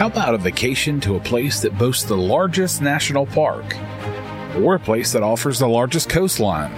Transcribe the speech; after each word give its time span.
How 0.00 0.06
about 0.06 0.34
a 0.34 0.38
vacation 0.38 0.98
to 1.00 1.16
a 1.16 1.20
place 1.20 1.60
that 1.60 1.76
boasts 1.76 2.04
the 2.04 2.16
largest 2.16 2.80
national 2.80 3.26
park? 3.26 3.76
Or 4.56 4.76
a 4.76 4.78
place 4.78 5.12
that 5.12 5.22
offers 5.22 5.58
the 5.58 5.68
largest 5.68 6.08
coastline? 6.08 6.72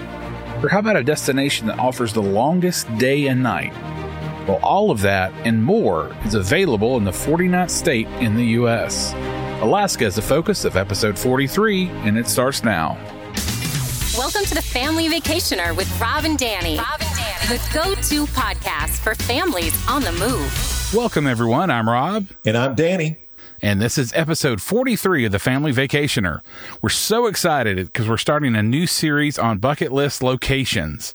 Or 0.60 0.68
how 0.68 0.80
about 0.80 0.96
a 0.96 1.04
destination 1.04 1.68
that 1.68 1.78
offers 1.78 2.12
the 2.12 2.20
longest 2.20 2.88
day 2.98 3.28
and 3.28 3.40
night? 3.40 3.72
Well, 4.48 4.58
all 4.60 4.90
of 4.90 5.02
that 5.02 5.32
and 5.46 5.62
more 5.62 6.12
is 6.24 6.34
available 6.34 6.96
in 6.96 7.04
the 7.04 7.12
49th 7.12 7.70
state 7.70 8.08
in 8.20 8.34
the 8.34 8.44
U.S. 8.58 9.12
Alaska 9.62 10.04
is 10.04 10.16
the 10.16 10.22
focus 10.22 10.64
of 10.64 10.76
episode 10.76 11.16
43, 11.16 11.90
and 11.90 12.18
it 12.18 12.26
starts 12.26 12.64
now. 12.64 12.98
Welcome 14.18 14.44
to 14.46 14.54
the 14.56 14.62
Family 14.62 15.08
Vacationer 15.08 15.76
with 15.76 15.88
Rob 16.00 16.24
and 16.24 16.36
Danny. 16.36 16.76
Rob 16.76 17.00
and 17.00 17.16
Danny. 17.16 17.56
The 17.56 17.72
go 17.72 17.94
to 17.94 18.26
podcast 18.32 18.98
for 18.98 19.14
families 19.14 19.76
on 19.86 20.02
the 20.02 20.10
move. 20.10 20.81
Welcome, 20.94 21.26
everyone. 21.26 21.70
I'm 21.70 21.88
Rob. 21.88 22.26
And 22.44 22.54
I'm 22.54 22.74
Danny. 22.74 23.16
And 23.62 23.80
this 23.80 23.96
is 23.96 24.12
episode 24.12 24.60
43 24.60 25.24
of 25.24 25.32
the 25.32 25.38
Family 25.38 25.72
Vacationer. 25.72 26.40
We're 26.82 26.90
so 26.90 27.26
excited 27.26 27.86
because 27.86 28.06
we're 28.06 28.18
starting 28.18 28.54
a 28.54 28.62
new 28.62 28.86
series 28.86 29.38
on 29.38 29.56
bucket 29.56 29.90
list 29.90 30.22
locations. 30.22 31.14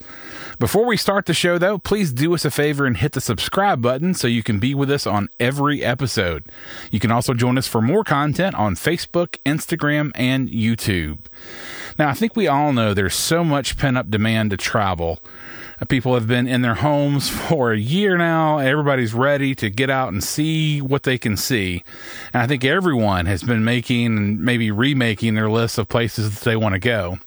Before 0.57 0.85
we 0.85 0.97
start 0.97 1.27
the 1.27 1.35
show, 1.35 1.59
though, 1.59 1.77
please 1.77 2.11
do 2.11 2.33
us 2.33 2.43
a 2.43 2.49
favor 2.49 2.87
and 2.87 2.97
hit 2.97 3.11
the 3.11 3.21
subscribe 3.21 3.79
button 3.79 4.15
so 4.15 4.27
you 4.27 4.41
can 4.41 4.57
be 4.57 4.73
with 4.73 4.89
us 4.89 5.05
on 5.05 5.29
every 5.39 5.83
episode. 5.83 6.45
You 6.89 6.99
can 6.99 7.11
also 7.11 7.35
join 7.35 7.59
us 7.59 7.67
for 7.67 7.79
more 7.79 8.03
content 8.03 8.55
on 8.55 8.73
Facebook, 8.73 9.37
Instagram, 9.45 10.11
and 10.15 10.49
YouTube. 10.49 11.19
Now, 11.99 12.09
I 12.09 12.13
think 12.13 12.35
we 12.35 12.47
all 12.47 12.73
know 12.73 12.95
there's 12.95 13.13
so 13.13 13.43
much 13.43 13.77
pent 13.77 13.97
up 13.97 14.09
demand 14.09 14.49
to 14.49 14.57
travel. 14.57 15.19
People 15.87 16.15
have 16.15 16.27
been 16.27 16.47
in 16.47 16.61
their 16.63 16.75
homes 16.75 17.29
for 17.49 17.71
a 17.71 17.77
year 17.77 18.17
now. 18.17 18.57
Everybody's 18.57 19.13
ready 19.13 19.53
to 19.55 19.69
get 19.69 19.89
out 19.89 20.11
and 20.11 20.23
see 20.23 20.81
what 20.81 21.03
they 21.03 21.17
can 21.17 21.37
see. 21.37 21.83
And 22.33 22.41
I 22.41 22.47
think 22.47 22.65
everyone 22.65 23.25
has 23.27 23.43
been 23.43 23.63
making 23.63 24.05
and 24.05 24.41
maybe 24.41 24.71
remaking 24.71 25.35
their 25.35 25.49
list 25.49 25.77
of 25.77 25.87
places 25.87 26.33
that 26.33 26.43
they 26.43 26.55
want 26.55 26.73
to 26.73 26.79
go. 26.79 27.19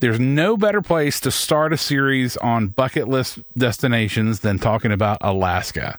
There's 0.00 0.20
no 0.20 0.56
better 0.56 0.80
place 0.80 1.18
to 1.20 1.30
start 1.30 1.72
a 1.72 1.76
series 1.76 2.36
on 2.36 2.68
bucket 2.68 3.08
list 3.08 3.40
destinations 3.56 4.40
than 4.40 4.58
talking 4.58 4.92
about 4.92 5.18
Alaska. 5.22 5.98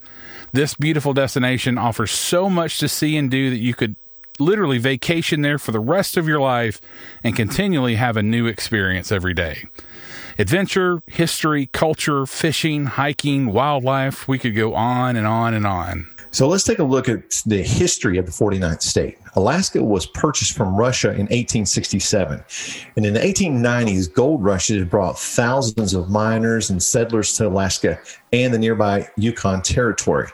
This 0.54 0.74
beautiful 0.74 1.14
destination 1.14 1.78
offers 1.78 2.12
so 2.12 2.50
much 2.50 2.80
to 2.80 2.88
see 2.88 3.18
and 3.18 3.30
do 3.30 3.50
that 3.50 3.58
you 3.58 3.74
could 3.74 3.96
literally 4.40 4.78
vacation 4.78 5.42
there 5.42 5.60
for 5.60 5.72
the 5.72 5.80
rest 5.80 6.18
of 6.18 6.28
your 6.28 6.40
life 6.40 6.80
and 7.24 7.36
continually 7.36 7.96
have 7.96 8.16
a 8.16 8.24
new 8.24 8.48
experience 8.48 9.12
every 9.12 9.34
day. 9.34 9.66
Adventure, 10.40 11.04
history, 11.06 11.66
culture, 11.66 12.26
fishing, 12.26 12.86
hiking, 12.86 13.48
wildlife, 13.48 14.26
we 14.26 14.40
could 14.40 14.56
go 14.56 14.74
on 14.74 15.18
and 15.18 15.28
on 15.28 15.54
and 15.54 15.68
on. 15.68 16.08
So 16.32 16.48
let's 16.48 16.64
take 16.64 16.80
a 16.80 16.84
look 16.86 17.10
at 17.10 17.42
the 17.46 17.62
history 17.62 18.18
of 18.18 18.26
the 18.26 18.32
49th 18.32 18.82
state. 18.82 19.18
Alaska 19.36 19.84
was 19.84 20.06
purchased 20.06 20.56
from 20.56 20.78
Russia 20.78 21.10
in 21.10 21.28
1867. 21.28 22.42
And 22.96 23.06
in 23.06 23.16
the 23.16 23.20
1890s, 23.20 24.14
gold 24.14 24.42
rushes 24.42 24.86
brought 24.86 25.20
thousands 25.20 25.94
of 25.94 26.10
miners 26.10 26.70
and 26.70 26.82
settlers 26.82 27.34
to 27.34 27.48
Alaska 27.50 28.00
and 28.32 28.54
the 28.54 28.60
nearby 28.60 29.10
Yukon 29.18 29.62
Territory. 29.62 30.30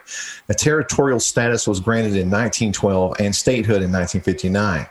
A 0.48 0.54
territorial 0.54 1.18
status 1.18 1.66
was 1.66 1.80
granted 1.80 2.12
in 2.12 2.30
1912 2.30 3.16
and 3.18 3.34
statehood 3.34 3.82
in 3.82 3.90
1959. 3.90 4.86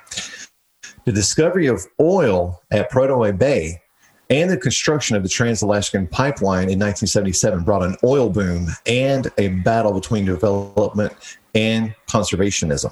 The 1.05 1.11
discovery 1.13 1.67
of 1.67 1.85
oil 2.01 2.61
at 2.69 2.91
Prudhoe 2.91 3.37
Bay 3.37 3.79
and 4.29 4.49
the 4.49 4.57
construction 4.57 5.15
of 5.15 5.23
the 5.23 5.29
Trans-Alaskan 5.29 6.07
Pipeline 6.07 6.69
in 6.69 6.79
1977 6.79 7.63
brought 7.63 7.83
an 7.83 7.95
oil 8.03 8.29
boom 8.29 8.67
and 8.85 9.31
a 9.37 9.49
battle 9.49 9.93
between 9.93 10.25
development 10.25 11.13
and 11.53 11.93
conservationism. 12.07 12.91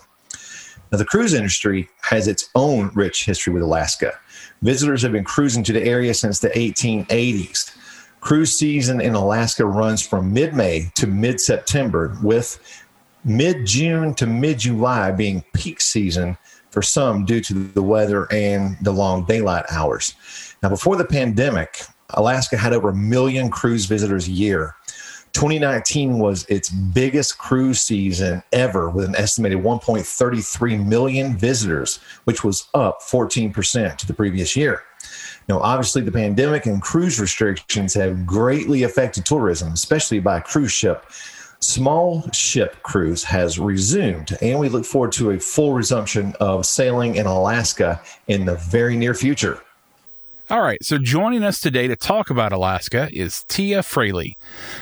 Now, 0.91 0.99
the 0.99 1.05
cruise 1.05 1.33
industry 1.33 1.89
has 2.03 2.27
its 2.27 2.49
own 2.53 2.91
rich 2.93 3.25
history 3.25 3.51
with 3.51 3.63
Alaska. 3.63 4.13
Visitors 4.61 5.01
have 5.01 5.11
been 5.11 5.23
cruising 5.23 5.63
to 5.63 5.73
the 5.73 5.83
area 5.83 6.13
since 6.13 6.39
the 6.39 6.49
1880s. 6.49 7.75
Cruise 8.21 8.57
season 8.57 9.01
in 9.01 9.15
Alaska 9.15 9.65
runs 9.65 10.05
from 10.05 10.31
mid 10.31 10.53
May 10.53 10.91
to 10.95 11.07
mid 11.07 11.41
September, 11.41 12.15
with 12.21 12.59
mid 13.25 13.65
June 13.65 14.13
to 14.15 14.27
mid 14.27 14.59
July 14.59 15.11
being 15.11 15.43
peak 15.53 15.81
season 15.81 16.37
for 16.69 16.81
some 16.81 17.25
due 17.25 17.41
to 17.41 17.53
the 17.53 17.83
weather 17.83 18.31
and 18.31 18.77
the 18.81 18.91
long 18.91 19.25
daylight 19.25 19.65
hours. 19.69 20.13
Now, 20.63 20.69
before 20.69 20.95
the 20.95 21.03
pandemic, 21.03 21.81
Alaska 22.11 22.55
had 22.55 22.71
over 22.71 22.89
a 22.89 22.95
million 22.95 23.49
cruise 23.49 23.85
visitors 23.85 24.29
a 24.29 24.31
year. 24.31 24.75
2019 25.33 26.19
was 26.19 26.45
its 26.45 26.69
biggest 26.69 27.37
cruise 27.37 27.81
season 27.81 28.41
ever 28.53 28.89
with 28.89 29.03
an 29.03 29.15
estimated 29.17 29.57
1.33 29.57 30.85
million 30.85 31.35
visitors, 31.35 31.97
which 32.23 32.45
was 32.45 32.69
up 32.73 33.01
14% 33.01 33.97
to 33.97 34.07
the 34.07 34.13
previous 34.13 34.55
year. 34.55 34.83
Now, 35.49 35.59
obviously, 35.59 36.01
the 36.01 36.13
pandemic 36.13 36.65
and 36.65 36.81
cruise 36.81 37.19
restrictions 37.19 37.93
have 37.95 38.25
greatly 38.25 38.83
affected 38.83 39.25
tourism, 39.25 39.73
especially 39.73 40.21
by 40.21 40.39
cruise 40.39 40.71
ship. 40.71 41.07
Small 41.59 42.29
ship 42.31 42.81
cruise 42.83 43.23
has 43.25 43.59
resumed, 43.59 44.37
and 44.41 44.59
we 44.59 44.69
look 44.69 44.85
forward 44.85 45.11
to 45.13 45.31
a 45.31 45.39
full 45.39 45.73
resumption 45.73 46.33
of 46.39 46.65
sailing 46.65 47.15
in 47.15 47.25
Alaska 47.25 48.01
in 48.27 48.45
the 48.45 48.55
very 48.55 48.95
near 48.95 49.13
future. 49.13 49.61
All 50.49 50.61
right, 50.61 50.83
so 50.83 50.97
joining 50.97 51.41
us 51.41 51.61
today 51.61 51.87
to 51.87 51.95
talk 51.95 52.29
about 52.29 52.51
Alaska 52.51 53.07
is 53.13 53.45
Tia 53.45 53.79
Froehle. 53.79 54.33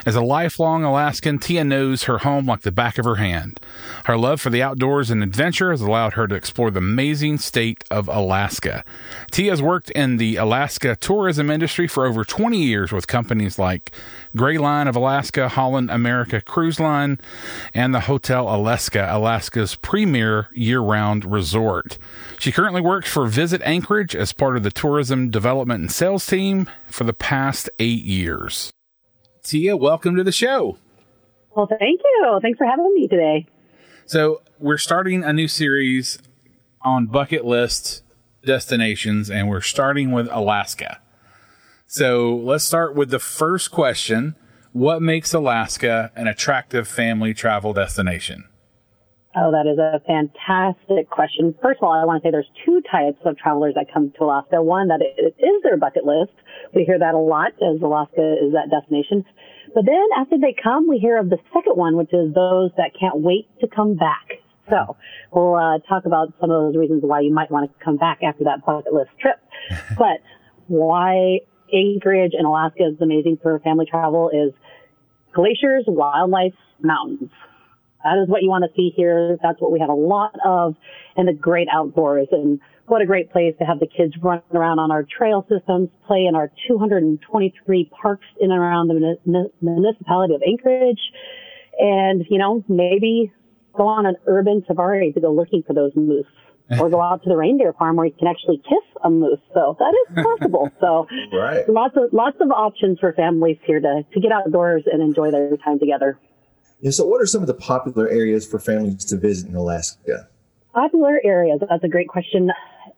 As 0.08 0.16
a 0.16 0.22
lifelong 0.22 0.84
Alaskan, 0.84 1.38
Tia 1.38 1.64
knows 1.64 2.06
her 2.06 2.18
home 2.18 2.48
like 2.48 2.62
the 2.62 2.72
back 2.72 2.98
of 2.98 3.06
her 3.06 3.18
hand. 3.18 3.60
Her 4.06 4.18
love 4.18 4.42
for 4.42 4.50
the 4.50 4.64
outdoors 4.64 5.12
and 5.12 5.22
adventure 5.22 5.70
has 5.70 5.80
allowed 5.80 6.14
her 6.14 6.28
to 6.28 6.34
explore 6.34 6.72
the 6.72 6.80
amazing 6.80 7.38
state 7.38 7.84
of 7.92 8.08
Alaska. 8.08 8.84
Tia 9.30 9.52
has 9.52 9.62
worked 9.62 9.92
in 9.92 10.18
the 10.18 10.38
Alaska 10.38 10.96
tourism 10.96 11.52
industry 11.52 11.88
for 11.88 12.08
over 12.08 12.26
20 12.26 12.58
years 12.58 12.92
with 12.92 13.06
companies 13.06 13.60
like 13.60 13.92
Gray 14.36 14.58
Line 14.58 14.88
of 14.88 14.96
Alaska, 14.96 15.48
Holland 15.48 15.92
America 15.92 16.42
Cruise 16.42 16.80
Line, 16.80 17.20
and 17.72 17.94
the 17.94 18.02
Hotel 18.02 18.48
Alyeska, 18.48 19.14
Alaska's 19.14 19.76
premier 19.76 20.48
year 20.54 20.80
round 20.80 21.24
resort. 21.24 22.00
She 22.40 22.52
currently 22.52 22.82
works 22.82 23.12
for 23.12 23.28
Visit 23.28 23.62
Anchorage 23.64 24.16
as 24.16 24.34
part 24.34 24.58
of 24.58 24.64
the 24.64 24.72
tourism 24.72 25.30
development 25.30 25.51
and 25.60 25.92
sales 25.92 26.26
team 26.26 26.70
for 26.90 27.04
the 27.04 27.14
past 27.14 27.70
eight 27.80 28.04
years. 28.04 28.72
Tia, 29.44 29.76
welcome 29.76 30.16
to 30.16 30.24
the 30.24 30.32
show. 30.32 30.78
Well, 31.56 31.68
thank 31.68 32.00
you. 32.04 32.40
Thanks 32.42 32.58
for 32.58 32.66
having 32.66 32.94
me 32.94 33.08
today. 33.08 33.48
So, 34.06 34.42
we're 34.60 34.78
starting 34.78 35.24
a 35.24 35.34
new 35.34 35.48
series 35.48 36.20
on 36.82 37.08
bucket 37.08 37.44
list 37.44 38.04
destinations, 38.46 39.30
and 39.30 39.50
we're 39.50 39.62
starting 39.62 40.12
with 40.12 40.30
Alaska. 40.32 41.00
So, 41.88 42.36
let's 42.36 42.64
start 42.64 42.96
with 42.96 43.10
the 43.10 43.20
first 43.20 43.72
question 43.72 44.36
What 44.72 45.02
makes 45.02 45.34
Alaska 45.34 46.12
an 46.16 46.28
attractive 46.28 46.88
family 46.88 47.34
travel 47.34 47.74
destination? 47.74 48.46
Oh, 49.34 49.52
that 49.52 49.64
is 49.64 49.80
a 49.80 50.02
fantastic 50.04 51.10
question. 51.10 51.56
First 51.62 51.80
of 51.80 51.88
all, 51.88 51.94
I 51.94 52.04
want 52.04 52.22
to 52.22 52.28
say 52.28 52.32
there's 52.32 52.52
two 52.66 52.82
types 52.92 53.18
of 53.24 53.38
travelers 53.38 53.76
that 53.76 53.88
come 53.94 54.12
to 54.18 54.26
Alaska. 54.26 54.62
One 54.62 54.90
that 54.90 55.00
it 55.00 55.36
is 55.40 55.64
their 55.64 55.78
bucket 55.78 56.04
list. 56.04 56.34
We 56.76 56.84
hear 56.84 57.00
that 57.00 57.14
a 57.14 57.18
lot 57.18 57.54
as 57.64 57.82
Alaska 57.82 58.36
is 58.44 58.52
that 58.52 58.68
destination. 58.70 59.24
But 59.74 59.86
then 59.86 60.04
after 60.20 60.36
they 60.38 60.54
come, 60.62 60.88
we 60.90 60.98
hear 60.98 61.18
of 61.18 61.30
the 61.30 61.38
second 61.54 61.78
one, 61.78 61.96
which 61.96 62.12
is 62.12 62.34
those 62.34 62.72
that 62.76 62.92
can't 63.00 63.22
wait 63.22 63.48
to 63.62 63.68
come 63.68 63.96
back. 63.96 64.44
So 64.70 64.98
we'll 65.32 65.56
uh, 65.56 65.80
talk 65.88 66.04
about 66.06 66.34
some 66.42 66.52
of 66.52 66.68
those 66.68 66.76
reasons 66.76 67.02
why 67.04 67.22
you 67.22 67.34
might 67.34 67.50
want 67.50 67.72
to 67.72 67.84
come 67.84 67.96
back 67.96 68.20
after 68.24 68.44
that 68.44 68.66
bucket 68.66 68.92
list 68.92 69.12
trip. 69.20 69.40
but 69.98 70.20
why 70.68 71.40
Anchorage 71.72 72.34
and 72.38 72.46
Alaska 72.46 72.84
is 72.84 73.02
amazing 73.02 73.40
for 73.42 73.58
family 73.60 73.86
travel 73.90 74.30
is 74.30 74.52
glaciers, 75.34 75.86
wildlife, 75.88 76.54
mountains. 76.82 77.32
That 78.04 78.18
is 78.22 78.30
what 78.30 78.42
you 78.42 78.50
want 78.50 78.64
to 78.64 78.72
see 78.76 78.92
here. 78.96 79.38
That's 79.42 79.60
what 79.60 79.72
we 79.72 79.80
have 79.80 79.90
a 79.90 79.94
lot 79.94 80.36
of 80.46 80.76
in 81.16 81.26
the 81.26 81.34
great 81.34 81.68
outdoors. 81.72 82.28
And 82.32 82.60
what 82.88 83.02
a 83.02 83.06
great 83.06 83.32
place 83.32 83.54
to 83.60 83.66
have 83.66 83.80
the 83.80 83.88
kids 83.88 84.14
run 84.22 84.42
around 84.54 84.80
on 84.80 84.92
our 84.92 85.04
trail 85.04 85.46
systems, 85.50 85.90
play 86.08 86.26
in 86.28 86.36
our 86.36 86.52
223 86.68 87.92
parks 88.02 88.26
in 88.40 88.52
and 88.52 88.60
around 88.60 88.88
the 88.88 89.50
municipality 89.62 90.36
of 90.36 90.42
Anchorage. 90.46 91.00
And, 91.80 92.26
you 92.30 92.38
know, 92.38 92.64
maybe 92.68 93.32
go 93.74 93.88
on 93.88 94.06
an 94.06 94.16
urban 94.28 94.64
safari 94.68 95.14
to 95.14 95.22
go 95.22 95.34
looking 95.34 95.64
for 95.66 95.74
those 95.74 95.92
moose 95.96 96.26
or 96.80 96.90
go 96.90 97.02
out 97.02 97.24
to 97.24 97.30
the 97.30 97.36
reindeer 97.36 97.74
farm 97.74 97.98
where 97.98 98.06
you 98.06 98.14
can 98.18 98.28
actually 98.28 98.58
kiss 98.58 98.84
a 99.04 99.10
moose. 99.10 99.40
So 99.54 99.76
that 99.80 99.94
is 99.94 100.24
possible. 100.24 100.70
so 100.80 101.08
right. 101.34 101.68
lots 101.68 101.96
of, 101.98 102.14
lots 102.14 102.38
of 102.40 102.52
options 102.52 103.00
for 103.00 103.14
families 103.14 103.58
here 103.66 103.80
to, 103.80 104.04
to 104.14 104.20
get 104.20 104.32
outdoors 104.32 104.84
and 104.92 105.02
enjoy 105.02 105.32
their 105.32 105.58
time 105.58 105.80
together. 105.80 106.18
Yeah, 106.82 106.90
so, 106.90 107.06
what 107.06 107.22
are 107.22 107.28
some 107.28 107.42
of 107.42 107.48
the 107.48 107.54
popular 107.54 108.10
areas 108.10 108.46
for 108.46 108.58
families 108.58 109.06
to 109.06 109.18
visit 109.18 109.48
in 109.48 109.56
Alaska? 109.56 110.28
Popular 110.74 111.22
areas. 111.24 111.60
That's 111.70 111.84
a 111.84 111.88
great 111.88 112.08
question. 112.08 112.50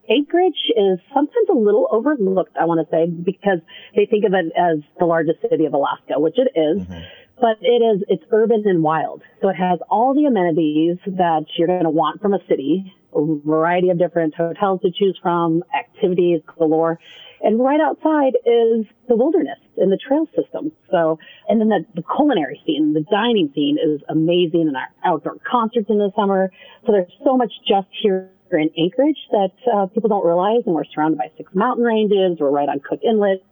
Anchorage 0.09 0.71
is 0.75 0.99
sometimes 1.13 1.47
a 1.49 1.53
little 1.53 1.87
overlooked, 1.91 2.55
I 2.59 2.65
want 2.65 2.85
to 2.85 2.95
say, 2.95 3.07
because 3.09 3.59
they 3.95 4.05
think 4.05 4.23
of 4.25 4.33
it 4.33 4.51
as 4.57 4.79
the 4.99 5.05
largest 5.05 5.39
city 5.49 5.65
of 5.65 5.73
Alaska, 5.73 6.17
which 6.17 6.35
it 6.37 6.47
is. 6.57 6.83
Mm-hmm. 6.83 6.99
but 7.41 7.57
it 7.61 7.81
is, 7.83 8.03
it's 8.07 8.23
urban 8.31 8.63
and 8.65 8.83
wild. 8.83 9.21
So 9.41 9.49
it 9.49 9.55
has 9.55 9.79
all 9.89 10.13
the 10.13 10.25
amenities 10.25 10.97
that 11.05 11.45
you're 11.57 11.67
going 11.67 11.83
to 11.83 11.89
want 11.89 12.21
from 12.21 12.33
a 12.33 12.39
city, 12.47 12.93
a 13.13 13.19
variety 13.45 13.89
of 13.89 13.97
different 13.97 14.35
hotels 14.35 14.81
to 14.81 14.91
choose 14.91 15.17
from, 15.21 15.63
activities 15.77 16.41
galore. 16.57 16.99
And 17.41 17.59
right 17.59 17.81
outside 17.81 18.33
is 18.45 18.85
the 19.09 19.15
wilderness 19.15 19.59
and 19.77 19.91
the 19.91 19.97
trail 19.97 20.27
system. 20.35 20.71
So, 20.91 21.19
and 21.47 21.59
then 21.59 21.69
the, 21.69 21.85
the 21.95 22.03
culinary 22.15 22.61
scene, 22.65 22.93
the 22.93 23.05
dining 23.09 23.51
scene 23.55 23.77
is 23.77 24.01
amazing 24.09 24.67
and 24.67 24.77
our 24.77 24.89
outdoor 25.03 25.37
concerts 25.49 25.87
in 25.89 25.97
the 25.97 26.11
summer. 26.15 26.51
So 26.85 26.91
there's 26.91 27.11
so 27.23 27.37
much 27.37 27.51
just 27.67 27.87
here 28.01 28.29
in 28.51 28.69
Anchorage 28.77 29.17
that 29.31 29.55
uh, 29.73 29.85
people 29.87 30.09
don't 30.09 30.25
realize. 30.25 30.61
And 30.65 30.75
we're 30.75 30.85
surrounded 30.85 31.17
by 31.17 31.31
six 31.37 31.51
mountain 31.55 31.83
ranges. 31.83 32.37
We're 32.39 32.51
right 32.51 32.69
on 32.69 32.79
Cook 32.79 32.99
Inlet. 33.03 33.43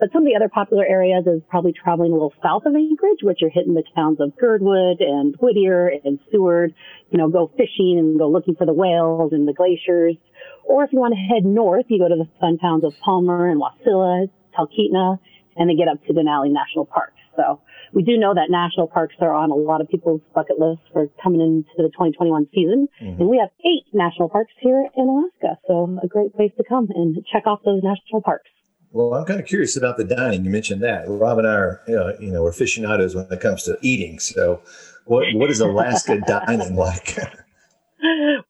But 0.00 0.12
some 0.12 0.22
of 0.22 0.28
the 0.28 0.36
other 0.36 0.48
popular 0.48 0.86
areas 0.86 1.26
is 1.26 1.42
probably 1.50 1.72
traveling 1.72 2.12
a 2.12 2.14
little 2.14 2.34
south 2.40 2.66
of 2.66 2.74
Anchorage, 2.74 3.22
which 3.22 3.42
are 3.42 3.48
hitting 3.48 3.74
the 3.74 3.82
towns 3.96 4.20
of 4.20 4.36
Girdwood 4.36 5.00
and 5.00 5.34
Whittier 5.40 5.90
and 6.04 6.20
Seward. 6.30 6.72
You 7.10 7.18
know, 7.18 7.28
go 7.28 7.50
fishing 7.56 7.96
and 7.98 8.18
go 8.18 8.28
looking 8.28 8.54
for 8.54 8.64
the 8.64 8.72
whales 8.72 9.32
and 9.32 9.46
the 9.46 9.52
glaciers. 9.52 10.14
Or 10.64 10.84
if 10.84 10.92
you 10.92 11.00
want 11.00 11.14
to 11.14 11.34
head 11.34 11.44
north, 11.44 11.86
you 11.88 11.98
go 11.98 12.08
to 12.08 12.14
the 12.14 12.28
fun 12.38 12.58
towns 12.58 12.84
of 12.84 12.92
Palmer 13.02 13.48
and 13.48 13.60
Wasilla, 13.60 14.28
Talkeetna, 14.58 15.18
and 15.56 15.70
they 15.70 15.74
get 15.74 15.88
up 15.88 16.04
to 16.06 16.12
Denali 16.12 16.50
National 16.50 16.86
Park. 16.86 17.12
So 17.36 17.60
we 17.92 18.02
do 18.02 18.16
know 18.16 18.34
that 18.34 18.50
national 18.50 18.88
parks 18.88 19.14
are 19.20 19.32
on 19.32 19.50
a 19.50 19.54
lot 19.54 19.80
of 19.80 19.88
people's 19.88 20.20
bucket 20.34 20.58
lists 20.58 20.84
for 20.92 21.08
coming 21.22 21.40
into 21.40 21.70
the 21.76 21.88
2021 21.90 22.46
season. 22.52 22.88
Mm-hmm. 23.00 23.20
And 23.20 23.30
we 23.30 23.38
have 23.38 23.50
eight 23.64 23.84
national 23.92 24.28
parks 24.28 24.52
here 24.60 24.88
in 24.96 25.08
Alaska. 25.08 25.58
So 25.66 25.98
a 26.02 26.06
great 26.06 26.34
place 26.34 26.52
to 26.58 26.64
come 26.68 26.88
and 26.94 27.16
check 27.32 27.46
off 27.46 27.60
those 27.64 27.82
national 27.82 28.22
parks. 28.22 28.50
Well, 28.90 29.14
I'm 29.14 29.26
kind 29.26 29.38
of 29.38 29.46
curious 29.46 29.76
about 29.76 29.98
the 29.98 30.04
dining. 30.04 30.44
You 30.44 30.50
mentioned 30.50 30.82
that. 30.82 31.04
Rob 31.06 31.38
and 31.38 31.46
I 31.46 31.52
are, 31.52 31.80
you 31.86 32.32
know, 32.32 32.42
we're 32.42 32.50
aficionados 32.50 33.14
when 33.14 33.26
it 33.30 33.40
comes 33.40 33.64
to 33.64 33.76
eating. 33.82 34.18
So, 34.18 34.62
what 35.04 35.26
what 35.34 35.50
is 35.50 35.60
Alaska 35.60 36.20
dining 36.26 36.74
like? 36.74 37.18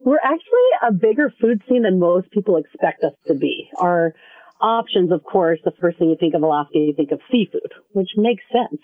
we're 0.01 0.21
actually 0.23 0.69
a 0.87 0.93
bigger 0.93 1.33
food 1.41 1.61
scene 1.69 1.83
than 1.83 1.99
most 1.99 2.31
people 2.31 2.57
expect 2.57 3.03
us 3.03 3.15
to 3.27 3.35
be. 3.35 3.69
Our 3.79 4.15
options, 4.61 5.13
of 5.13 5.23
course, 5.25 5.59
the 5.65 5.73
first 5.81 5.99
thing 5.99 6.11
you 6.11 6.17
think 6.19 6.35
of 6.35 6.43
Alaska, 6.43 6.79
you 6.79 6.95
think 6.97 7.13
of 7.13 7.21
seafood, 7.31 7.73
which 7.93 8.11
makes 8.17 8.43
sense. 8.53 8.81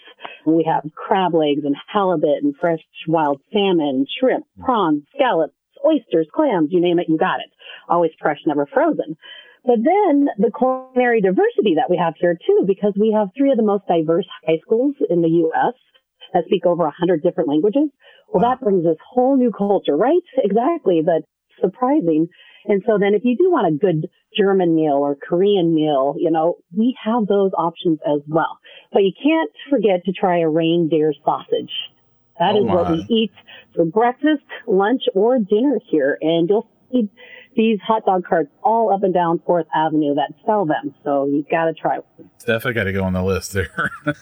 We 0.46 0.64
have 0.64 0.90
crab 0.94 1.34
legs 1.34 1.64
and 1.64 1.76
halibut 1.92 2.42
and 2.42 2.54
fresh 2.60 2.80
wild 3.08 3.40
salmon, 3.52 4.06
shrimp, 4.20 4.46
prawns, 4.60 5.02
scallops, 5.14 5.54
oysters, 5.84 6.28
clams, 6.34 6.68
you 6.70 6.80
name 6.80 6.98
it, 6.98 7.08
you 7.08 7.18
got 7.18 7.40
it. 7.40 7.50
Always 7.88 8.12
fresh, 8.20 8.38
never 8.46 8.66
frozen. 8.66 9.16
But 9.64 9.76
then 9.76 10.28
the 10.38 10.52
culinary 10.56 11.20
diversity 11.20 11.76
that 11.76 11.88
we 11.88 11.96
have 11.96 12.14
here 12.20 12.36
too, 12.46 12.64
because 12.66 12.92
we 13.00 13.12
have 13.16 13.28
three 13.36 13.50
of 13.50 13.56
the 13.56 13.62
most 13.62 13.86
diverse 13.88 14.26
high 14.46 14.58
schools 14.64 14.94
in 15.08 15.22
the 15.22 15.28
U.S. 15.48 15.74
that 16.34 16.44
speak 16.46 16.66
over 16.66 16.84
a 16.84 16.90
hundred 16.90 17.22
different 17.22 17.48
languages. 17.48 17.88
Well, 18.28 18.42
wow. 18.42 18.50
that 18.50 18.60
brings 18.60 18.84
this 18.84 18.98
whole 19.00 19.36
new 19.36 19.50
culture, 19.50 19.96
right? 19.96 20.22
Exactly. 20.36 21.00
That's 21.04 21.24
surprising. 21.60 22.28
And 22.66 22.82
so 22.86 22.98
then 22.98 23.14
if 23.14 23.22
you 23.24 23.36
do 23.36 23.50
want 23.50 23.74
a 23.74 23.76
good 23.76 24.08
German 24.36 24.74
meal 24.74 24.94
or 24.94 25.16
Korean 25.16 25.74
meal, 25.74 26.14
you 26.18 26.30
know, 26.30 26.56
we 26.76 26.96
have 27.04 27.26
those 27.26 27.52
options 27.56 27.98
as 28.06 28.20
well. 28.26 28.58
But 28.92 29.00
you 29.00 29.12
can't 29.22 29.50
forget 29.70 30.04
to 30.06 30.12
try 30.12 30.40
a 30.40 30.48
reindeer 30.48 31.12
sausage. 31.24 31.72
That 32.38 32.54
oh 32.54 32.60
is 32.60 32.66
my. 32.66 32.74
what 32.74 32.90
we 32.90 33.06
eat 33.08 33.32
for 33.74 33.84
breakfast, 33.84 34.44
lunch, 34.66 35.02
or 35.14 35.38
dinner 35.38 35.78
here. 35.90 36.18
And 36.20 36.48
you'll 36.48 36.68
see 36.90 37.08
these 37.56 37.78
hot 37.86 38.04
dog 38.04 38.24
carts 38.26 38.50
all 38.62 38.92
up 38.92 39.02
and 39.02 39.14
down 39.14 39.40
Fourth 39.46 39.66
Avenue 39.74 40.14
that 40.14 40.32
sell 40.44 40.66
them. 40.66 40.94
So 41.04 41.26
you've 41.26 41.48
got 41.48 41.66
to 41.66 41.74
try 41.74 41.98
one. 41.98 42.30
Definitely 42.40 42.72
got 42.74 42.84
to 42.84 42.92
go 42.92 43.04
on 43.04 43.12
the 43.12 43.22
list 43.22 43.52
there. 43.52 43.90
Never 44.04 44.14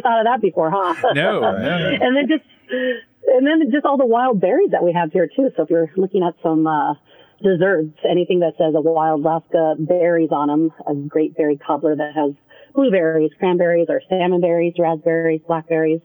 thought 0.00 0.20
of 0.20 0.26
that 0.26 0.38
before, 0.40 0.70
huh? 0.72 0.94
No, 1.14 1.40
no. 1.40 1.96
and 2.00 2.16
then 2.16 2.28
just 2.28 2.44
and 3.26 3.46
then 3.46 3.70
just 3.70 3.84
all 3.84 3.96
the 3.96 4.06
wild 4.06 4.40
berries 4.40 4.70
that 4.72 4.82
we 4.82 4.92
have 4.92 5.12
here 5.12 5.28
too. 5.28 5.50
So 5.56 5.64
if 5.64 5.70
you're 5.70 5.90
looking 5.96 6.22
at 6.22 6.34
some 6.42 6.66
uh, 6.66 6.94
desserts, 7.42 7.98
anything 8.08 8.40
that 8.40 8.54
says 8.58 8.74
a 8.74 8.80
wild 8.80 9.20
Alaska 9.24 9.74
berries 9.78 10.30
on 10.32 10.48
them, 10.48 10.72
a 10.86 10.94
great 10.94 11.36
berry 11.36 11.56
cobbler 11.58 11.96
that 11.96 12.12
has 12.14 12.32
blueberries, 12.74 13.30
cranberries, 13.38 13.86
or 13.88 14.00
salmon 14.08 14.40
berries, 14.40 14.74
raspberries, 14.78 15.40
blackberries 15.46 16.00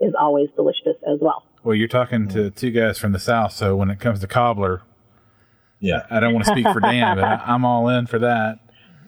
is 0.00 0.12
always 0.18 0.48
delicious 0.56 0.96
as 1.06 1.18
well. 1.20 1.44
Well, 1.64 1.74
you're 1.74 1.88
talking 1.88 2.28
to 2.28 2.50
two 2.50 2.70
guys 2.70 2.98
from 2.98 3.12
the 3.12 3.18
South, 3.18 3.52
so 3.52 3.74
when 3.74 3.90
it 3.90 3.98
comes 3.98 4.20
to 4.20 4.26
cobbler, 4.26 4.82
yeah, 5.80 6.06
I 6.10 6.20
don't 6.20 6.32
want 6.32 6.46
to 6.46 6.52
speak 6.52 6.66
for 6.66 6.80
Dan, 6.80 7.16
but 7.16 7.24
I, 7.24 7.54
am 7.54 7.64
all 7.64 7.88
in 7.88 8.06
for 8.06 8.18
that. 8.20 8.60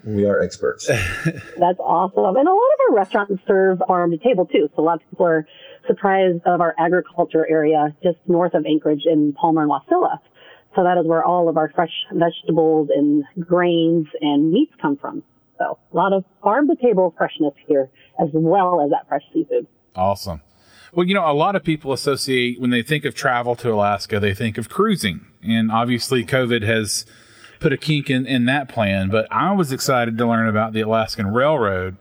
We 0.04 0.26
are 0.26 0.40
experts. 0.40 0.86
That's 0.86 1.78
awesome. 1.78 2.36
And 2.36 2.48
a 2.48 2.52
lot 2.52 2.56
of 2.56 2.90
our 2.90 2.96
restaurants 2.96 3.42
serve 3.46 3.80
farm 3.86 4.10
to 4.12 4.18
table 4.18 4.46
too. 4.46 4.68
So 4.74 4.82
a 4.82 4.84
lot 4.84 5.02
of 5.02 5.10
people 5.10 5.26
are 5.26 5.46
surprised 5.88 6.42
of 6.46 6.60
our 6.60 6.74
agriculture 6.78 7.46
area 7.50 7.96
just 8.02 8.18
north 8.28 8.54
of 8.54 8.64
Anchorage 8.66 9.02
in 9.06 9.32
Palmer 9.32 9.62
and 9.62 9.70
Wasilla. 9.70 10.18
So 10.76 10.84
that 10.84 10.98
is 10.98 11.06
where 11.06 11.24
all 11.24 11.48
of 11.48 11.56
our 11.56 11.72
fresh 11.74 11.92
vegetables 12.12 12.88
and 12.94 13.24
grains 13.40 14.06
and 14.20 14.52
meats 14.52 14.72
come 14.80 14.96
from. 14.96 15.24
So 15.58 15.78
a 15.92 15.96
lot 15.96 16.12
of 16.12 16.24
farm 16.42 16.68
to 16.68 16.76
table 16.76 17.14
freshness 17.18 17.54
here 17.66 17.90
as 18.20 18.28
well 18.32 18.80
as 18.80 18.90
that 18.90 19.08
fresh 19.08 19.22
seafood. 19.32 19.66
Awesome. 19.96 20.42
Well, 20.92 21.06
you 21.06 21.14
know, 21.14 21.28
a 21.28 21.34
lot 21.34 21.56
of 21.56 21.64
people 21.64 21.92
associate 21.92 22.60
when 22.60 22.70
they 22.70 22.82
think 22.82 23.04
of 23.04 23.14
travel 23.14 23.56
to 23.56 23.72
Alaska, 23.72 24.20
they 24.20 24.34
think 24.34 24.56
of 24.56 24.68
cruising. 24.68 25.26
And 25.42 25.70
obviously, 25.70 26.24
COVID 26.24 26.62
has 26.62 27.04
put 27.60 27.72
a 27.72 27.76
kink 27.76 28.08
in, 28.08 28.26
in 28.26 28.44
that 28.46 28.68
plan. 28.68 29.10
But 29.10 29.26
I 29.30 29.52
was 29.52 29.72
excited 29.72 30.16
to 30.16 30.26
learn 30.26 30.48
about 30.48 30.72
the 30.72 30.80
Alaskan 30.80 31.26
Railroad 31.26 31.96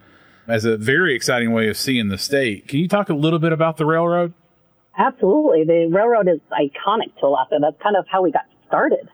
as 0.48 0.66
a 0.66 0.78
very 0.78 1.16
exciting 1.16 1.52
way 1.52 1.68
of 1.68 1.78
seeing 1.78 2.08
the 2.08 2.18
state. 2.18 2.68
Can 2.68 2.80
you 2.80 2.88
talk 2.88 3.10
a 3.10 3.14
little 3.14 3.40
bit 3.40 3.52
about 3.52 3.78
the 3.78 3.86
railroad? 3.86 4.34
Absolutely. 4.98 5.64
The 5.66 5.88
railroad 5.92 6.28
is 6.28 6.40
iconic 6.52 7.14
to 7.20 7.28
Alaska. 7.28 7.58
That's 7.62 7.82
kind 7.82 7.96
of 7.96 8.06
how 8.10 8.24
we 8.24 8.32
got 8.32 8.46
started. 8.68 9.10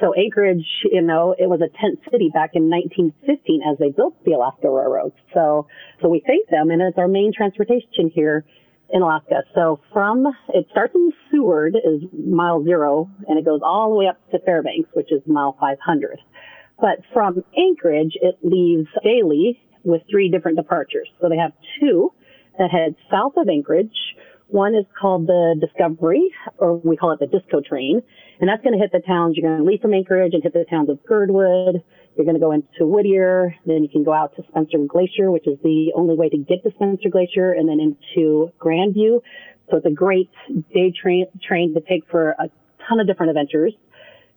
So 0.00 0.14
Anchorage, 0.14 0.66
you 0.84 1.02
know, 1.02 1.34
it 1.38 1.48
was 1.48 1.60
a 1.60 1.68
tent 1.80 2.00
city 2.10 2.30
back 2.32 2.50
in 2.54 2.68
1915 2.68 3.62
as 3.62 3.78
they 3.78 3.90
built 3.90 4.14
the 4.24 4.32
Alaska 4.32 4.68
Railroad. 4.68 5.12
So, 5.32 5.68
so 6.02 6.08
we 6.08 6.22
thank 6.26 6.48
them 6.48 6.70
and 6.70 6.82
it's 6.82 6.98
our 6.98 7.08
main 7.08 7.32
transportation 7.34 8.10
here 8.14 8.44
in 8.90 9.02
Alaska. 9.02 9.42
So 9.54 9.80
from, 9.92 10.26
it 10.52 10.66
starts 10.70 10.94
in 10.94 11.12
Seward 11.30 11.76
is 11.76 12.02
mile 12.12 12.62
zero 12.62 13.10
and 13.26 13.38
it 13.38 13.44
goes 13.44 13.60
all 13.64 13.90
the 13.90 13.96
way 13.96 14.06
up 14.06 14.18
to 14.32 14.38
Fairbanks, 14.40 14.90
which 14.92 15.10
is 15.10 15.22
mile 15.26 15.56
500. 15.58 16.20
But 16.78 17.00
from 17.14 17.42
Anchorage, 17.56 18.16
it 18.20 18.38
leaves 18.42 18.88
daily 19.02 19.58
with 19.86 20.02
three 20.10 20.28
different 20.28 20.58
departures. 20.58 21.08
So 21.20 21.28
they 21.28 21.38
have 21.38 21.52
two 21.80 22.12
that 22.58 22.70
head 22.70 22.96
south 23.10 23.34
of 23.36 23.48
Anchorage. 23.48 23.96
One 24.48 24.74
is 24.74 24.84
called 25.00 25.26
the 25.26 25.56
Discovery, 25.60 26.30
or 26.58 26.76
we 26.76 26.96
call 26.96 27.12
it 27.12 27.20
the 27.20 27.26
Disco 27.26 27.60
Train. 27.60 28.02
And 28.40 28.48
that's 28.48 28.62
going 28.62 28.74
to 28.74 28.78
hit 28.78 28.92
the 28.92 29.02
towns. 29.06 29.36
You're 29.36 29.48
going 29.48 29.62
to 29.62 29.68
leave 29.68 29.80
from 29.80 29.94
Anchorage 29.94 30.34
and 30.34 30.42
hit 30.42 30.52
the 30.52 30.64
towns 30.68 30.90
of 30.90 31.04
Girdwood, 31.04 31.82
you're 32.16 32.24
going 32.24 32.34
to 32.36 32.40
go 32.40 32.52
into 32.52 32.86
Whittier, 32.86 33.54
then 33.66 33.82
you 33.82 33.88
can 33.90 34.02
go 34.02 34.12
out 34.12 34.34
to 34.36 34.42
Spencer 34.48 34.78
Glacier, 34.88 35.30
which 35.30 35.46
is 35.46 35.58
the 35.62 35.92
only 35.94 36.14
way 36.14 36.30
to 36.30 36.38
get 36.38 36.62
to 36.64 36.70
Spencer 36.70 37.10
Glacier, 37.10 37.52
and 37.52 37.68
then 37.68 37.78
into 37.78 38.50
Grandview. 38.58 39.20
So 39.70 39.76
it's 39.76 39.86
a 39.86 39.90
great 39.90 40.30
day 40.72 40.92
train, 40.98 41.26
train 41.46 41.74
to 41.74 41.80
take 41.80 42.08
for 42.10 42.30
a 42.30 42.48
ton 42.88 43.00
of 43.00 43.06
different 43.06 43.30
adventures. 43.30 43.74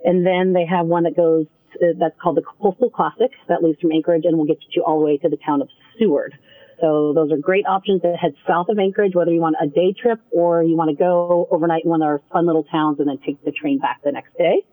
And 0.04 0.26
then 0.26 0.54
they 0.54 0.66
have 0.66 0.88
one 0.88 1.04
that 1.04 1.16
goes, 1.16 1.46
uh, 1.76 1.94
that's 2.00 2.16
called 2.22 2.38
the 2.38 2.44
Coastal 2.62 2.90
Classic 2.90 3.32
that 3.48 3.64
leaves 3.64 3.80
from 3.80 3.92
Anchorage 3.92 4.24
and 4.26 4.38
will 4.38 4.46
get 4.46 4.58
you 4.72 4.84
all 4.84 5.00
the 5.00 5.06
way 5.06 5.18
to 5.18 5.30
the 5.30 5.38
town 5.38 5.62
of 5.62 5.70
Seward. 5.98 6.34
So 6.82 7.12
those 7.14 7.32
are 7.32 7.38
great 7.38 7.66
options 7.68 8.02
to 8.04 8.14
head 8.14 8.34
south 8.48 8.70
of 8.70 8.80
Anchorage, 8.80 9.14
whether 9.14 9.32
you 9.32 9.42
want 9.42 9.58
a 9.62 9.68
day 9.68 9.94
trip 9.94 10.20
or 10.32 10.64
you 10.64 10.78
want 10.78 10.90
to 10.90 10.96
go 10.96 11.48
overnight 11.52 11.84
in 11.84 11.90
one 11.90 12.02
of 12.02 12.08
our 12.08 12.22
fun 12.32 12.46
little 12.46 12.64
towns 12.64 13.00
and 13.00 13.08
then 13.10 13.20
take 13.26 13.44
the 13.44 13.52
train 13.52 13.80
back 13.80 14.02
the 14.04 14.12
next 14.12 14.38
day. 14.38 14.64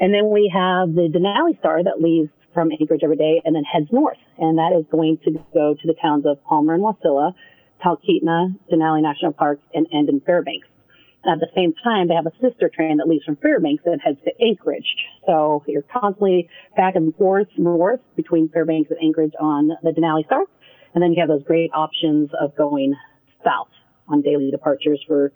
And 0.00 0.14
then 0.14 0.30
we 0.30 0.50
have 0.52 0.94
the 0.94 1.12
Denali 1.12 1.58
Star 1.58 1.84
that 1.84 2.00
leaves 2.00 2.30
from 2.54 2.70
Anchorage 2.72 3.02
every 3.04 3.16
day 3.16 3.42
and 3.44 3.54
then 3.54 3.64
heads 3.64 3.88
north. 3.92 4.16
And 4.38 4.56
that 4.58 4.72
is 4.78 4.86
going 4.90 5.18
to 5.24 5.32
go 5.52 5.74
to 5.74 5.86
the 5.86 5.94
towns 6.00 6.24
of 6.26 6.42
Palmer 6.44 6.74
and 6.74 6.82
Wasilla, 6.82 7.34
Talkeetna, 7.84 8.56
Denali 8.72 9.02
National 9.02 9.32
Park, 9.32 9.60
and 9.74 9.86
end 9.92 10.08
in 10.08 10.20
Fairbanks. 10.20 10.66
At 11.26 11.38
the 11.38 11.48
same 11.54 11.74
time, 11.84 12.08
they 12.08 12.14
have 12.14 12.26
a 12.26 12.32
sister 12.40 12.70
train 12.74 12.96
that 12.96 13.06
leaves 13.06 13.24
from 13.24 13.36
Fairbanks 13.36 13.82
and 13.84 14.00
heads 14.00 14.18
to 14.24 14.32
Anchorage. 14.42 14.96
So 15.26 15.62
you're 15.66 15.82
constantly 15.82 16.48
back 16.76 16.96
and 16.96 17.14
forth 17.14 17.48
north 17.58 18.00
between 18.16 18.48
Fairbanks 18.48 18.90
and 18.90 18.98
Anchorage 19.02 19.34
on 19.38 19.68
the 19.82 19.90
Denali 19.90 20.24
Star. 20.24 20.44
And 20.94 21.02
then 21.02 21.12
you 21.12 21.20
have 21.20 21.28
those 21.28 21.44
great 21.44 21.70
options 21.74 22.30
of 22.40 22.56
going 22.56 22.94
south 23.44 23.68
on 24.08 24.22
daily 24.22 24.50
departures 24.50 25.02
for 25.06 25.32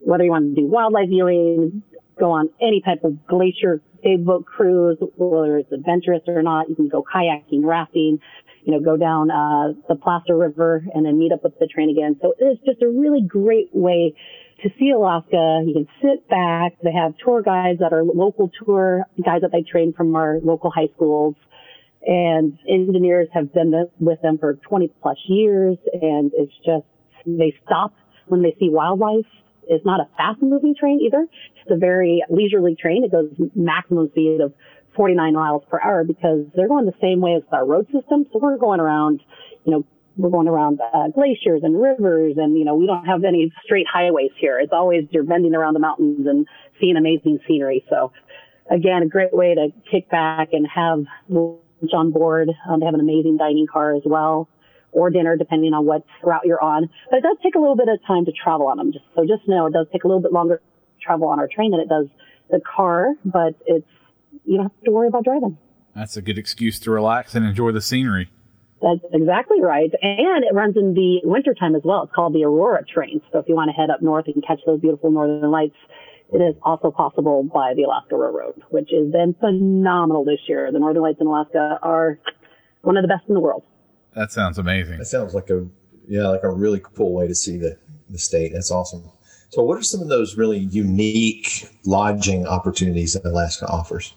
whether 0.00 0.24
you 0.24 0.30
want 0.30 0.54
to 0.54 0.60
do 0.60 0.66
wildlife 0.66 1.08
viewing, 1.08 1.82
go 2.18 2.32
on 2.32 2.50
any 2.60 2.82
type 2.84 3.04
of 3.04 3.26
glacier 3.26 3.80
big 4.02 4.24
boat 4.24 4.44
cruise, 4.44 4.98
whether 5.16 5.58
it's 5.58 5.72
adventurous 5.72 6.22
or 6.26 6.42
not. 6.42 6.68
You 6.68 6.74
can 6.74 6.88
go 6.88 7.02
kayaking, 7.02 7.64
rafting, 7.64 8.18
you 8.64 8.72
know, 8.72 8.80
go 8.80 8.96
down 8.96 9.30
uh, 9.30 9.72
the 9.88 9.96
Placer 9.96 10.36
River 10.36 10.84
and 10.94 11.06
then 11.06 11.18
meet 11.18 11.32
up 11.32 11.42
with 11.42 11.58
the 11.58 11.66
train 11.66 11.90
again. 11.90 12.16
So 12.20 12.34
it's 12.38 12.62
just 12.64 12.82
a 12.82 12.88
really 12.88 13.22
great 13.26 13.70
way 13.72 14.14
to 14.62 14.70
see 14.78 14.90
Alaska. 14.90 15.62
You 15.66 15.74
can 15.74 15.88
sit 16.00 16.28
back. 16.28 16.72
They 16.82 16.92
have 16.92 17.14
tour 17.24 17.42
guides 17.42 17.80
that 17.80 17.92
are 17.92 18.04
local 18.04 18.50
tour 18.64 19.04
guides 19.24 19.42
that 19.42 19.52
they 19.52 19.62
train 19.62 19.92
from 19.92 20.14
our 20.14 20.38
local 20.42 20.70
high 20.70 20.88
schools. 20.94 21.34
And 22.06 22.58
engineers 22.68 23.28
have 23.32 23.52
been 23.52 23.72
with 23.98 24.20
them 24.22 24.38
for 24.38 24.54
20 24.54 24.92
plus 25.02 25.16
years. 25.26 25.78
And 25.92 26.32
it's 26.34 26.52
just, 26.64 26.86
they 27.26 27.54
stop 27.64 27.94
when 28.26 28.42
they 28.42 28.54
see 28.58 28.68
wildlife. 28.68 29.26
It's 29.66 29.84
not 29.84 30.00
a 30.00 30.08
fast 30.16 30.42
moving 30.42 30.74
train 30.78 31.00
either. 31.00 31.26
It's 31.62 31.70
a 31.70 31.78
very 31.78 32.22
leisurely 32.28 32.76
train. 32.76 33.04
It 33.04 33.12
goes 33.12 33.30
maximum 33.54 34.10
speed 34.10 34.40
of 34.40 34.52
49 34.94 35.32
miles 35.32 35.62
per 35.70 35.80
hour 35.80 36.04
because 36.04 36.46
they're 36.54 36.68
going 36.68 36.86
the 36.86 36.92
same 37.00 37.20
way 37.20 37.34
as 37.34 37.42
our 37.50 37.66
road 37.66 37.86
system. 37.86 38.26
So 38.32 38.38
we're 38.40 38.58
going 38.58 38.80
around, 38.80 39.22
you 39.64 39.72
know, 39.72 39.84
we're 40.16 40.30
going 40.30 40.48
around 40.48 40.80
uh, 40.80 41.08
glaciers 41.08 41.62
and 41.62 41.80
rivers 41.80 42.34
and, 42.36 42.56
you 42.56 42.64
know, 42.64 42.74
we 42.74 42.86
don't 42.86 43.04
have 43.04 43.24
any 43.24 43.52
straight 43.64 43.86
highways 43.92 44.30
here. 44.38 44.60
It's 44.60 44.72
always 44.72 45.04
you're 45.10 45.24
bending 45.24 45.54
around 45.54 45.74
the 45.74 45.80
mountains 45.80 46.26
and 46.26 46.46
seeing 46.80 46.96
amazing 46.96 47.40
scenery. 47.46 47.84
So 47.90 48.12
again, 48.70 49.02
a 49.02 49.08
great 49.08 49.34
way 49.34 49.54
to 49.54 49.68
kick 49.90 50.08
back 50.10 50.50
and 50.52 50.66
have 50.72 51.04
lunch 51.28 51.92
on 51.92 52.12
board. 52.12 52.50
Um, 52.68 52.80
they 52.80 52.86
have 52.86 52.94
an 52.94 53.00
amazing 53.00 53.36
dining 53.38 53.66
car 53.70 53.94
as 53.94 54.02
well 54.04 54.48
or 54.92 55.10
dinner 55.10 55.36
depending 55.36 55.74
on 55.74 55.84
what 55.84 56.04
route 56.22 56.42
you're 56.44 56.62
on. 56.62 56.88
But 57.10 57.18
it 57.18 57.22
does 57.22 57.36
take 57.42 57.56
a 57.56 57.58
little 57.58 57.76
bit 57.76 57.88
of 57.88 57.98
time 58.06 58.24
to 58.26 58.32
travel 58.32 58.68
on 58.68 58.76
them. 58.76 58.92
Just, 58.92 59.04
so 59.16 59.22
just 59.22 59.48
know 59.48 59.66
it 59.66 59.72
does 59.72 59.86
take 59.92 60.04
a 60.04 60.06
little 60.06 60.22
bit 60.22 60.32
longer 60.32 60.58
to 60.58 61.04
travel 61.04 61.28
on 61.28 61.40
our 61.40 61.48
train 61.48 61.72
than 61.72 61.80
it 61.80 61.88
does 61.88 62.06
the 62.50 62.60
car, 62.60 63.14
but 63.24 63.54
it's, 63.66 63.86
you 64.44 64.56
don't 64.56 64.64
have 64.64 64.84
to 64.84 64.90
worry 64.90 65.08
about 65.08 65.24
driving. 65.24 65.58
That's 65.94 66.16
a 66.16 66.22
good 66.22 66.38
excuse 66.38 66.78
to 66.80 66.90
relax 66.90 67.34
and 67.34 67.44
enjoy 67.44 67.72
the 67.72 67.80
scenery. 67.80 68.30
That's 68.84 69.14
exactly 69.14 69.62
right. 69.62 69.90
And 70.02 70.44
it 70.44 70.52
runs 70.52 70.76
in 70.76 70.92
the 70.92 71.20
wintertime 71.24 71.74
as 71.74 71.80
well. 71.84 72.02
It's 72.02 72.12
called 72.12 72.34
the 72.34 72.44
Aurora 72.44 72.84
train. 72.84 73.22
So 73.32 73.38
if 73.38 73.48
you 73.48 73.54
want 73.54 73.70
to 73.70 73.72
head 73.72 73.88
up 73.88 74.02
north 74.02 74.26
and 74.26 74.44
catch 74.46 74.60
those 74.66 74.78
beautiful 74.78 75.10
northern 75.10 75.50
lights, 75.50 75.76
it 76.30 76.38
is 76.38 76.54
also 76.62 76.90
possible 76.90 77.44
by 77.44 77.72
the 77.74 77.84
Alaska 77.84 78.16
Railroad, 78.16 78.62
which 78.68 78.90
has 78.92 79.10
been 79.10 79.34
phenomenal 79.40 80.22
this 80.24 80.40
year. 80.48 80.70
The 80.70 80.78
Northern 80.78 81.02
Lights 81.02 81.18
in 81.20 81.26
Alaska 81.26 81.78
are 81.82 82.18
one 82.82 82.98
of 82.98 83.02
the 83.02 83.08
best 83.08 83.24
in 83.26 83.34
the 83.34 83.40
world. 83.40 83.62
That 84.14 84.32
sounds 84.32 84.58
amazing. 84.58 84.98
That 84.98 85.06
sounds 85.06 85.32
like 85.32 85.48
a 85.48 85.66
yeah, 86.06 86.28
like 86.28 86.42
a 86.42 86.50
really 86.50 86.82
cool 86.94 87.14
way 87.14 87.26
to 87.26 87.34
see 87.34 87.56
the 87.56 87.78
the 88.10 88.18
state. 88.18 88.52
That's 88.52 88.70
awesome. 88.70 89.10
So, 89.50 89.62
what 89.62 89.78
are 89.78 89.82
some 89.82 90.02
of 90.02 90.08
those 90.08 90.36
really 90.36 90.58
unique 90.58 91.68
lodging 91.86 92.46
opportunities 92.46 93.14
that 93.14 93.24
Alaska 93.24 93.66
offers? 93.66 94.14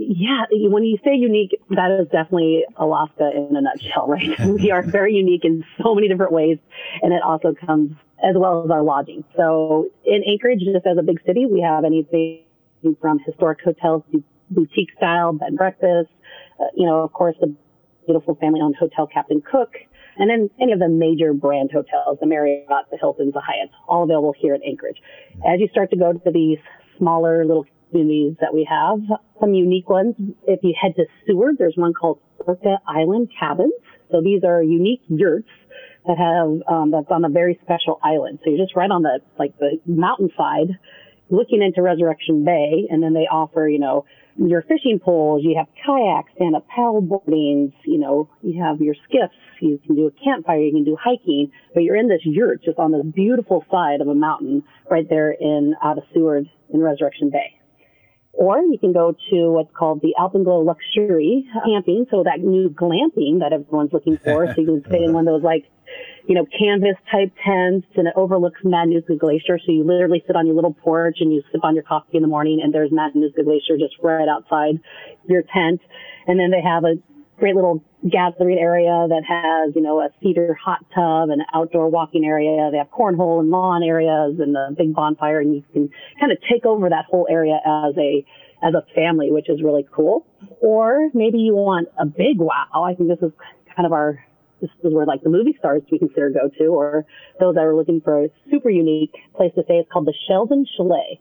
Yeah, 0.00 0.44
when 0.52 0.84
you 0.84 0.96
say 1.04 1.16
unique, 1.16 1.60
that 1.70 1.90
is 2.00 2.06
definitely 2.06 2.64
Alaska 2.76 3.32
in 3.34 3.56
a 3.56 3.60
nutshell, 3.60 4.06
right? 4.06 4.38
we 4.46 4.70
are 4.70 4.80
very 4.80 5.12
unique 5.12 5.44
in 5.44 5.64
so 5.82 5.92
many 5.92 6.06
different 6.06 6.30
ways, 6.30 6.58
and 7.02 7.12
it 7.12 7.20
also 7.20 7.52
comes 7.52 7.90
as 8.22 8.36
well 8.36 8.64
as 8.64 8.70
our 8.70 8.84
lodging. 8.84 9.24
So 9.36 9.88
in 10.04 10.22
Anchorage, 10.24 10.60
just 10.60 10.86
as 10.86 10.98
a 10.98 11.02
big 11.02 11.20
city, 11.26 11.46
we 11.46 11.60
have 11.60 11.84
anything 11.84 12.44
from 13.00 13.18
historic 13.26 13.58
hotels 13.60 14.04
to 14.12 14.22
boutique 14.50 14.90
style 14.96 15.32
bed 15.32 15.48
and 15.48 15.58
breakfast. 15.58 16.10
Uh, 16.60 16.66
you 16.76 16.86
know, 16.86 17.00
of 17.00 17.12
course, 17.12 17.34
the 17.40 17.52
beautiful 18.06 18.36
family-owned 18.36 18.76
hotel 18.76 19.08
Captain 19.08 19.42
Cook, 19.42 19.74
and 20.16 20.30
then 20.30 20.48
any 20.60 20.70
of 20.70 20.78
the 20.78 20.88
major 20.88 21.32
brand 21.32 21.70
hotels, 21.72 22.18
the 22.20 22.26
Marriott, 22.26 22.66
the 22.92 22.98
Hiltons, 22.98 23.34
the 23.34 23.40
Hyatts, 23.40 23.72
all 23.88 24.04
available 24.04 24.32
here 24.38 24.54
in 24.54 24.62
Anchorage. 24.62 25.02
As 25.44 25.58
you 25.58 25.66
start 25.72 25.90
to 25.90 25.96
go 25.96 26.12
to 26.12 26.30
these 26.30 26.58
smaller 26.98 27.44
little 27.44 27.66
communities 27.90 28.36
that 28.40 28.52
we 28.52 28.66
have. 28.68 28.98
Some 29.40 29.54
unique 29.54 29.88
ones. 29.88 30.14
If 30.46 30.60
you 30.62 30.74
head 30.80 30.92
to 30.96 31.04
Seward, 31.26 31.56
there's 31.58 31.74
one 31.76 31.94
called 31.94 32.20
Orca 32.40 32.78
Island 32.86 33.30
Cabins. 33.38 33.72
So 34.10 34.20
these 34.22 34.42
are 34.44 34.62
unique 34.62 35.02
yurts 35.08 35.48
that 36.06 36.16
have 36.16 36.62
um, 36.68 36.90
that's 36.90 37.10
on 37.10 37.24
a 37.24 37.28
very 37.28 37.58
special 37.62 38.00
island. 38.02 38.40
So 38.42 38.50
you're 38.50 38.64
just 38.64 38.74
right 38.74 38.90
on 38.90 39.02
the 39.02 39.20
like 39.38 39.56
the 39.58 39.78
mountainside, 39.86 40.78
looking 41.30 41.62
into 41.62 41.82
Resurrection 41.82 42.44
Bay, 42.44 42.86
and 42.88 43.02
then 43.02 43.12
they 43.12 43.28
offer 43.30 43.68
you 43.68 43.78
know 43.78 44.06
your 44.36 44.62
fishing 44.62 44.98
poles. 45.02 45.42
You 45.44 45.56
have 45.58 45.66
kayaks, 45.84 46.32
stand 46.36 46.56
up 46.56 46.66
paddle 46.68 47.02
boardings. 47.02 47.72
You 47.84 47.98
know 47.98 48.30
you 48.42 48.62
have 48.62 48.80
your 48.80 48.94
skiffs. 49.08 49.36
You 49.60 49.78
can 49.84 49.96
do 49.96 50.06
a 50.06 50.24
campfire. 50.24 50.60
You 50.60 50.72
can 50.72 50.84
do 50.84 50.96
hiking. 51.00 51.50
But 51.74 51.82
you're 51.82 51.96
in 51.96 52.08
this 52.08 52.22
yurt 52.24 52.62
just 52.64 52.78
on 52.78 52.92
this 52.92 53.04
beautiful 53.14 53.64
side 53.70 54.00
of 54.00 54.08
a 54.08 54.14
mountain 54.14 54.62
right 54.90 55.06
there 55.08 55.32
in 55.32 55.74
out 55.82 55.98
of 55.98 56.04
Seward 56.14 56.46
in 56.72 56.80
Resurrection 56.80 57.30
Bay. 57.30 57.57
Or 58.32 58.58
you 58.58 58.78
can 58.78 58.92
go 58.92 59.16
to 59.30 59.50
what's 59.50 59.74
called 59.74 60.00
the 60.00 60.14
Alpenglow 60.18 60.64
Luxury 60.64 61.44
Camping, 61.64 62.06
so 62.10 62.22
that 62.22 62.40
new 62.40 62.68
glamping 62.68 63.40
that 63.40 63.52
everyone's 63.52 63.92
looking 63.92 64.16
for. 64.18 64.46
So 64.46 64.60
you 64.60 64.66
can 64.66 64.84
stay 64.88 65.02
in 65.02 65.12
one 65.12 65.26
of 65.26 65.34
those 65.34 65.42
like, 65.42 65.64
you 66.28 66.34
know, 66.34 66.46
canvas 66.46 66.96
type 67.10 67.32
tents 67.44 67.86
and 67.96 68.06
it 68.06 68.14
overlooks 68.14 68.60
Matanuska 68.62 69.18
Glacier. 69.18 69.58
So 69.58 69.72
you 69.72 69.82
literally 69.82 70.22
sit 70.26 70.36
on 70.36 70.46
your 70.46 70.54
little 70.54 70.74
porch 70.74 71.16
and 71.20 71.32
you 71.32 71.42
sip 71.50 71.64
on 71.64 71.74
your 71.74 71.84
coffee 71.84 72.16
in 72.18 72.22
the 72.22 72.28
morning 72.28 72.60
and 72.62 72.72
there's 72.72 72.90
Matanuska 72.90 73.44
Glacier 73.44 73.78
just 73.78 73.94
right 74.02 74.28
outside 74.28 74.78
your 75.26 75.42
tent. 75.42 75.80
And 76.26 76.38
then 76.38 76.50
they 76.50 76.60
have 76.60 76.84
a 76.84 76.96
great 77.38 77.54
little 77.54 77.82
gathering 78.10 78.58
area 78.58 79.06
that 79.08 79.22
has, 79.26 79.74
you 79.74 79.82
know, 79.82 80.00
a 80.00 80.08
cedar 80.22 80.54
hot 80.54 80.84
tub 80.94 81.30
and 81.30 81.40
an 81.40 81.46
outdoor 81.54 81.88
walking 81.88 82.24
area. 82.24 82.70
They 82.70 82.78
have 82.78 82.90
cornhole 82.90 83.40
and 83.40 83.50
lawn 83.50 83.82
areas 83.82 84.38
and 84.38 84.56
a 84.56 84.70
big 84.76 84.94
bonfire 84.94 85.40
and 85.40 85.54
you 85.54 85.62
can 85.72 85.88
kind 86.20 86.32
of 86.32 86.38
take 86.50 86.64
over 86.64 86.88
that 86.88 87.04
whole 87.08 87.26
area 87.30 87.58
as 87.64 87.94
a, 87.96 88.24
as 88.62 88.74
a 88.74 88.82
family, 88.94 89.30
which 89.30 89.48
is 89.48 89.62
really 89.62 89.86
cool. 89.94 90.26
Or 90.60 91.10
maybe 91.14 91.38
you 91.38 91.54
want 91.54 91.88
a 91.98 92.06
big 92.06 92.38
wow. 92.38 92.84
I 92.84 92.94
think 92.94 93.08
this 93.08 93.22
is 93.22 93.32
kind 93.74 93.86
of 93.86 93.92
our, 93.92 94.24
this 94.60 94.70
is 94.82 94.92
where 94.92 95.06
like 95.06 95.22
the 95.22 95.30
movie 95.30 95.54
stars 95.58 95.82
we 95.90 95.98
consider 95.98 96.30
go 96.30 96.50
to, 96.58 96.64
or 96.66 97.04
those 97.38 97.54
that 97.54 97.62
are 97.62 97.76
looking 97.76 98.00
for 98.00 98.24
a 98.24 98.28
super 98.50 98.70
unique 98.70 99.14
place 99.36 99.52
to 99.54 99.62
stay. 99.62 99.74
It's 99.74 99.90
called 99.92 100.06
the 100.06 100.14
Sheldon 100.26 100.66
Chalet. 100.76 101.20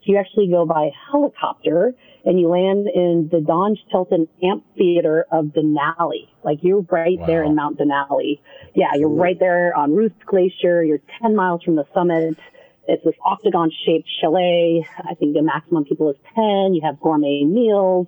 So 0.00 0.12
you 0.12 0.18
actually 0.18 0.48
go 0.48 0.64
by 0.64 0.90
helicopter 1.10 1.94
and 2.24 2.38
you 2.38 2.48
land 2.48 2.88
in 2.94 3.28
the 3.32 3.40
Don 3.40 3.76
Sheldon 3.90 4.28
Amphitheater 4.42 5.26
of 5.32 5.46
Denali. 5.46 6.28
Like 6.44 6.58
you're 6.62 6.82
right 6.90 7.18
wow. 7.18 7.26
there 7.26 7.42
in 7.42 7.54
Mount 7.54 7.78
Denali. 7.78 8.40
Yeah, 8.74 8.94
you're 8.94 9.08
right 9.08 9.38
there 9.38 9.76
on 9.76 9.94
Ruth 9.94 10.12
Glacier. 10.26 10.84
You're 10.84 11.00
10 11.22 11.34
miles 11.34 11.62
from 11.62 11.76
the 11.76 11.84
summit. 11.94 12.36
It's 12.86 13.04
this 13.04 13.14
octagon 13.24 13.70
shaped 13.84 14.08
chalet. 14.20 14.86
I 14.98 15.14
think 15.14 15.34
the 15.34 15.42
maximum 15.42 15.84
people 15.84 16.10
is 16.10 16.16
10. 16.34 16.74
You 16.74 16.80
have 16.84 17.00
gourmet 17.00 17.44
meals 17.44 18.06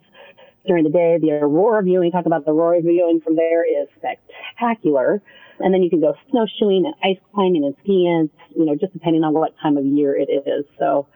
during 0.66 0.84
the 0.84 0.90
day. 0.90 1.18
The 1.20 1.32
aurora 1.32 1.82
viewing, 1.82 2.10
talk 2.12 2.26
about 2.26 2.44
the 2.44 2.52
aurora 2.52 2.80
viewing 2.80 3.20
from 3.20 3.36
there 3.36 3.64
is 3.64 3.88
spectacular. 3.96 5.22
And 5.58 5.74
then 5.74 5.82
you 5.82 5.90
can 5.90 6.00
go 6.00 6.14
snowshoeing 6.30 6.86
and 6.86 6.94
ice 7.04 7.20
climbing 7.34 7.64
and 7.64 7.74
skiing, 7.82 8.30
you 8.56 8.64
know, 8.64 8.74
just 8.74 8.94
depending 8.94 9.22
on 9.22 9.34
what 9.34 9.52
time 9.62 9.76
of 9.76 9.84
year 9.84 10.16
it 10.16 10.30
is. 10.30 10.64
So 10.78 11.06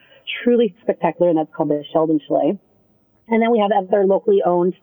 truly 0.43 0.75
spectacular. 0.83 1.31
And 1.31 1.39
that's 1.39 1.55
called 1.55 1.71
the 1.71 1.85
Sheldon 1.93 2.21
Chalet. 2.27 2.59
And 3.29 3.43
then 3.43 3.51
we 3.51 3.59
have 3.59 3.71
other 3.73 4.05
locally 4.05 4.43
owned 4.45 4.75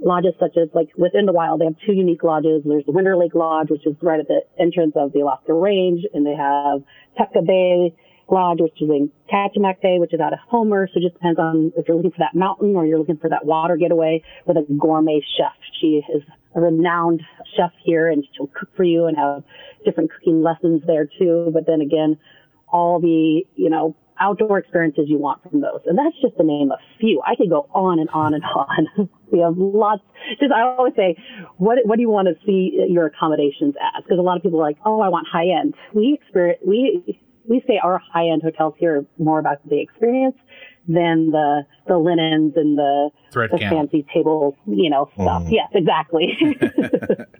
lodges 0.00 0.34
such 0.40 0.56
as 0.56 0.68
like 0.74 0.88
within 0.96 1.26
the 1.26 1.32
wild, 1.32 1.60
they 1.60 1.66
have 1.66 1.76
two 1.86 1.92
unique 1.92 2.22
lodges. 2.22 2.62
There's 2.64 2.84
the 2.86 2.92
Winter 2.92 3.16
Lake 3.16 3.34
Lodge, 3.34 3.70
which 3.70 3.86
is 3.86 3.94
right 4.02 4.20
at 4.20 4.28
the 4.28 4.42
entrance 4.58 4.92
of 4.96 5.12
the 5.12 5.20
Alaska 5.20 5.52
Range, 5.52 6.02
and 6.12 6.26
they 6.26 6.34
have 6.34 6.82
Tutka 7.18 7.46
Bay 7.46 7.94
Lodge, 8.30 8.58
which 8.60 8.80
is 8.80 8.88
in 8.88 9.10
Kachemak 9.32 9.80
Bay, 9.82 9.98
which 9.98 10.14
is 10.14 10.20
out 10.20 10.32
of 10.32 10.38
Homer. 10.48 10.88
So 10.92 10.98
it 10.98 11.02
just 11.02 11.14
depends 11.14 11.38
on 11.38 11.72
if 11.76 11.86
you're 11.86 11.96
looking 11.96 12.12
for 12.12 12.20
that 12.20 12.34
mountain 12.34 12.74
or 12.74 12.86
you're 12.86 12.98
looking 12.98 13.18
for 13.18 13.30
that 13.30 13.44
water 13.44 13.76
getaway 13.76 14.22
with 14.46 14.56
a 14.56 14.66
gourmet 14.78 15.20
chef. 15.36 15.52
She 15.80 16.00
is 16.14 16.22
a 16.54 16.60
renowned 16.60 17.22
chef 17.56 17.72
here 17.84 18.08
and 18.08 18.24
she'll 18.36 18.46
cook 18.46 18.70
for 18.76 18.84
you 18.84 19.06
and 19.06 19.16
have 19.16 19.42
different 19.84 20.10
cooking 20.10 20.42
lessons 20.42 20.82
there 20.86 21.08
too. 21.18 21.50
But 21.52 21.66
then 21.66 21.80
again, 21.80 22.18
all 22.68 23.00
the, 23.00 23.42
you 23.56 23.70
know, 23.70 23.94
outdoor 24.20 24.58
experiences 24.58 25.04
you 25.08 25.18
want 25.18 25.42
from 25.42 25.60
those. 25.60 25.80
And 25.86 25.98
that's 25.98 26.14
just 26.22 26.36
to 26.36 26.44
name 26.44 26.70
a 26.70 26.78
few. 27.00 27.22
I 27.26 27.34
could 27.36 27.50
go 27.50 27.68
on 27.74 27.98
and 27.98 28.08
on 28.10 28.34
and 28.34 28.44
on. 28.44 29.08
we 29.32 29.40
have 29.40 29.56
lots. 29.56 30.02
Just 30.40 30.52
I 30.52 30.62
always 30.62 30.94
say, 30.96 31.16
what 31.58 31.78
what 31.84 31.96
do 31.96 32.02
you 32.02 32.10
want 32.10 32.28
to 32.28 32.34
see 32.46 32.86
your 32.88 33.06
accommodations 33.06 33.74
as? 33.96 34.02
Because 34.04 34.18
a 34.18 34.22
lot 34.22 34.36
of 34.36 34.42
people 34.42 34.60
are 34.60 34.66
like, 34.66 34.78
oh, 34.84 35.00
I 35.00 35.08
want 35.08 35.26
high 35.30 35.48
end. 35.48 35.74
We 35.92 36.18
experience 36.20 36.60
we 36.66 37.20
we 37.46 37.62
say 37.66 37.78
our 37.82 37.98
high 37.98 38.28
end 38.28 38.42
hotels 38.42 38.74
here 38.78 39.00
are 39.00 39.06
more 39.18 39.38
about 39.38 39.66
the 39.68 39.80
experience 39.80 40.36
than 40.86 41.30
the 41.30 41.62
the 41.86 41.96
linens 41.96 42.54
and 42.56 42.78
the, 42.78 43.10
the 43.32 43.58
fancy 43.58 44.06
table, 44.12 44.56
you 44.66 44.90
know, 44.90 45.10
stuff. 45.14 45.44
Mm. 45.44 45.52
Yes, 45.52 45.70
exactly. 45.74 46.36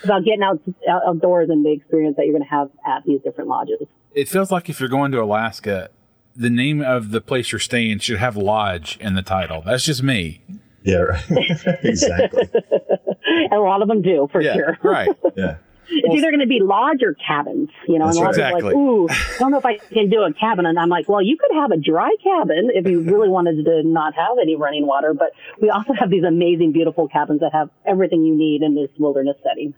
about 0.04 0.24
getting 0.24 0.42
out 0.42 0.60
outdoors 0.88 1.48
and 1.50 1.64
the 1.64 1.72
experience 1.72 2.16
that 2.16 2.26
you're 2.26 2.36
going 2.36 2.44
to 2.44 2.48
have 2.48 2.70
at 2.86 3.04
these 3.04 3.20
different 3.22 3.48
lodges. 3.48 3.80
It 4.14 4.28
feels 4.28 4.50
like 4.50 4.68
if 4.68 4.80
you're 4.80 4.88
going 4.88 5.12
to 5.12 5.22
Alaska, 5.22 5.90
the 6.38 6.50
name 6.50 6.80
of 6.80 7.10
the 7.10 7.20
place 7.20 7.50
you're 7.50 7.58
staying 7.58 7.98
should 7.98 8.18
have 8.18 8.36
lodge 8.36 8.96
in 9.00 9.14
the 9.14 9.22
title. 9.22 9.60
That's 9.66 9.84
just 9.84 10.02
me. 10.02 10.40
Yeah, 10.84 10.98
right. 10.98 11.24
exactly. 11.82 12.48
a 13.52 13.56
lot 13.56 13.82
of 13.82 13.88
them 13.88 14.00
do 14.00 14.28
for 14.30 14.40
yeah, 14.40 14.54
sure. 14.54 14.78
right. 14.82 15.08
Yeah. 15.36 15.56
It's 15.90 16.06
well, 16.06 16.18
either 16.18 16.30
going 16.30 16.40
to 16.40 16.46
be 16.46 16.60
lodge 16.60 17.02
or 17.02 17.14
cabins, 17.14 17.70
you 17.88 17.98
know. 17.98 18.08
and 18.08 18.14
a 18.14 18.20
lot 18.20 18.28
exactly. 18.28 18.60
of 18.60 18.72
people 18.72 19.06
like, 19.06 19.10
ooh, 19.10 19.34
I 19.34 19.38
don't 19.38 19.50
know 19.52 19.58
if 19.58 19.64
I 19.64 19.78
can 19.78 20.10
do 20.10 20.22
a 20.22 20.34
cabin. 20.34 20.66
And 20.66 20.78
I'm 20.78 20.90
like, 20.90 21.08
well, 21.08 21.22
you 21.22 21.38
could 21.38 21.56
have 21.56 21.70
a 21.70 21.78
dry 21.78 22.14
cabin 22.22 22.68
if 22.74 22.86
you 22.86 23.00
really 23.00 23.30
wanted 23.30 23.64
to 23.64 23.82
not 23.84 24.14
have 24.14 24.36
any 24.38 24.54
running 24.54 24.86
water. 24.86 25.14
But 25.14 25.32
we 25.62 25.70
also 25.70 25.94
have 25.94 26.10
these 26.10 26.24
amazing, 26.24 26.72
beautiful 26.72 27.08
cabins 27.08 27.40
that 27.40 27.54
have 27.54 27.70
everything 27.86 28.22
you 28.22 28.34
need 28.36 28.62
in 28.62 28.74
this 28.74 28.90
wilderness 28.98 29.36
setting. 29.42 29.72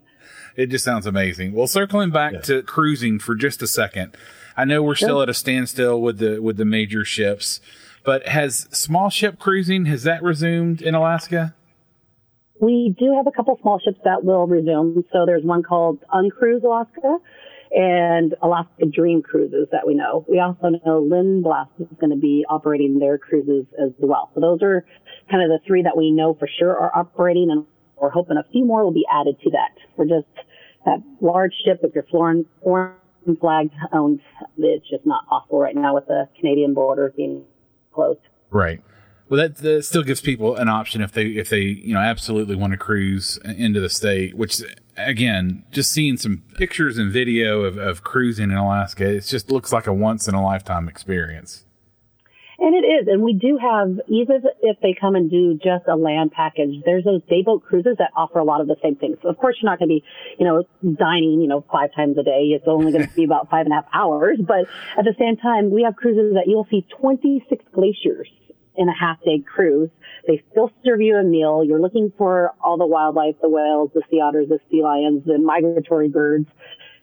It 0.57 0.67
just 0.67 0.85
sounds 0.85 1.07
amazing. 1.07 1.52
Well, 1.52 1.69
circling 1.69 2.11
back 2.11 2.33
yeah. 2.33 2.40
to 2.40 2.62
cruising 2.62 3.21
for 3.21 3.37
just 3.37 3.62
a 3.62 3.69
second, 3.69 4.17
I 4.61 4.64
know 4.64 4.83
we're 4.83 4.95
still 4.95 5.23
at 5.23 5.31
a 5.31 5.35
standstill 5.35 6.02
with 6.02 6.19
the 6.19 6.38
with 6.40 6.59
the 6.59 6.67
major 6.67 7.02
ships, 7.02 7.62
but 8.05 8.29
has 8.29 8.69
small 8.71 9.09
ship 9.09 9.38
cruising 9.38 9.87
has 9.87 10.02
that 10.02 10.23
resumed 10.23 10.83
in 10.83 10.95
Alaska? 10.95 11.55
We 12.61 12.95
do 12.99 13.14
have 13.17 13.26
a 13.26 13.31
couple 13.31 13.59
small 13.62 13.79
ships 13.79 13.99
that 14.05 14.23
will 14.23 14.47
resume. 14.47 15.02
So 15.12 15.25
there's 15.25 15.45
one 15.45 15.62
called 15.62 16.05
Uncruise 16.12 16.62
Alaska 16.62 17.17
and 17.71 18.35
Alaska 18.43 18.85
Dream 18.85 19.23
Cruises 19.23 19.67
that 19.73 19.87
we 19.87 19.95
know. 19.95 20.26
We 20.29 20.40
also 20.40 20.69
know 20.69 21.00
Lindblad 21.00 21.69
is 21.79 21.87
going 21.99 22.11
to 22.11 22.21
be 22.21 22.45
operating 22.50 22.99
their 22.99 23.17
cruises 23.17 23.64
as 23.83 23.93
well. 23.99 24.31
So 24.35 24.43
those 24.43 24.59
are 24.61 24.85
kind 25.31 25.43
of 25.43 25.49
the 25.49 25.61
three 25.67 25.83
that 25.85 25.97
we 25.97 26.11
know 26.11 26.35
for 26.35 26.49
sure 26.59 26.76
are 26.76 26.95
operating 26.95 27.49
and 27.50 27.64
we're 27.97 28.11
hoping 28.11 28.37
a 28.37 28.45
few 28.52 28.67
more 28.67 28.85
will 28.85 28.93
be 28.93 29.07
added 29.11 29.40
to 29.40 29.50
that. 29.52 29.73
We're 29.97 30.05
just 30.05 30.29
that 30.85 30.99
large 31.23 31.55
ship 31.64 31.81
if 31.83 31.95
you're 31.95 32.07
foreign, 32.11 32.45
foreign 32.62 33.00
flag 33.41 33.71
owned, 33.93 34.21
it's 34.59 34.89
just 34.89 35.07
not 35.07 35.27
possible 35.29 35.59
right 35.59 35.75
now 35.75 35.95
with 35.95 36.07
the 36.07 36.29
Canadian 36.39 36.75
border 36.75 37.12
being 37.17 37.45
closed. 37.93 38.21
Right. 38.50 38.83
Well, 39.29 39.41
that, 39.41 39.57
that 39.59 39.85
still 39.85 40.03
gives 40.03 40.21
people 40.21 40.57
an 40.57 40.69
option 40.69 41.00
if 41.03 41.12
they 41.12 41.27
if 41.27 41.49
they 41.49 41.61
you 41.61 41.95
know 41.95 42.00
absolutely 42.00 42.57
want 42.57 42.73
to 42.73 42.77
cruise 42.77 43.39
into 43.45 43.79
the 43.79 43.89
state. 43.89 44.35
Which 44.35 44.61
again, 44.97 45.65
just 45.71 45.93
seeing 45.93 46.17
some 46.17 46.43
pictures 46.57 46.99
and 46.99 47.12
video 47.12 47.62
of, 47.62 47.79
of 47.79 48.03
cruising 48.03 48.50
in 48.50 48.57
Alaska, 48.57 49.09
it 49.09 49.21
just 49.21 49.50
looks 49.50 49.73
like 49.73 49.87
a 49.87 49.93
once 49.93 50.27
in 50.27 50.35
a 50.35 50.43
lifetime 50.43 50.89
experience. 50.89 51.65
And 52.62 52.75
it 52.75 52.87
is. 52.87 53.09
And 53.09 53.23
we 53.23 53.33
do 53.33 53.57
have, 53.57 53.88
even 54.07 54.43
if 54.61 54.76
they 54.83 54.95
come 54.99 55.17
and 55.17 55.31
do 55.31 55.55
just 55.55 55.88
a 55.88 55.97
land 55.97 56.31
package, 56.33 56.83
there's 56.85 57.05
those 57.05 57.23
dayboat 57.23 57.64
cruises 57.64 57.97
that 57.99 58.11
offer 58.14 58.38
a 58.38 58.45
lot 58.45 58.61
of 58.61 58.67
the 58.67 58.76
same 58.83 58.97
things. 58.97 59.17
So 59.23 59.31
of 59.31 59.38
course, 59.38 59.57
you're 59.61 59.71
not 59.71 59.79
going 59.79 59.88
to 59.88 59.95
be, 59.95 60.05
you 60.38 60.45
know, 60.45 60.64
dining, 60.95 61.40
you 61.40 61.49
know, 61.49 61.64
five 61.73 61.88
times 61.97 62.19
a 62.19 62.23
day. 62.23 62.52
It's 62.52 62.69
only 62.69 62.93
going 62.93 63.09
to 63.09 63.14
be 63.14 63.25
about 63.25 63.49
five 63.49 63.64
and 63.64 63.73
a 63.73 63.76
half 63.76 63.87
hours. 63.95 64.38
But 64.47 64.69
at 64.99 65.07
the 65.07 65.14
same 65.19 65.38
time, 65.38 65.71
we 65.71 65.85
have 65.85 65.97
cruises 65.97 66.35
that 66.35 66.45
you'll 66.49 66.69
see 66.71 66.87
26 67.00 67.64
glaciers 67.73 68.29
in 68.76 68.90
a 68.90 68.95
half 68.95 69.23
day 69.23 69.43
cruise. 69.43 69.88
They 70.26 70.43
still 70.50 70.71
serve 70.85 71.00
you 71.00 71.17
a 71.17 71.23
meal. 71.23 71.64
You're 71.64 71.81
looking 71.81 72.12
for 72.19 72.52
all 72.62 72.76
the 72.76 72.87
wildlife, 72.87 73.37
the 73.40 73.49
whales, 73.49 73.90
the 73.95 74.02
sea 74.11 74.21
otters, 74.21 74.50
the 74.50 74.59
sea 74.71 74.83
lions, 74.83 75.25
the 75.25 75.38
migratory 75.38 76.11
birds. 76.11 76.47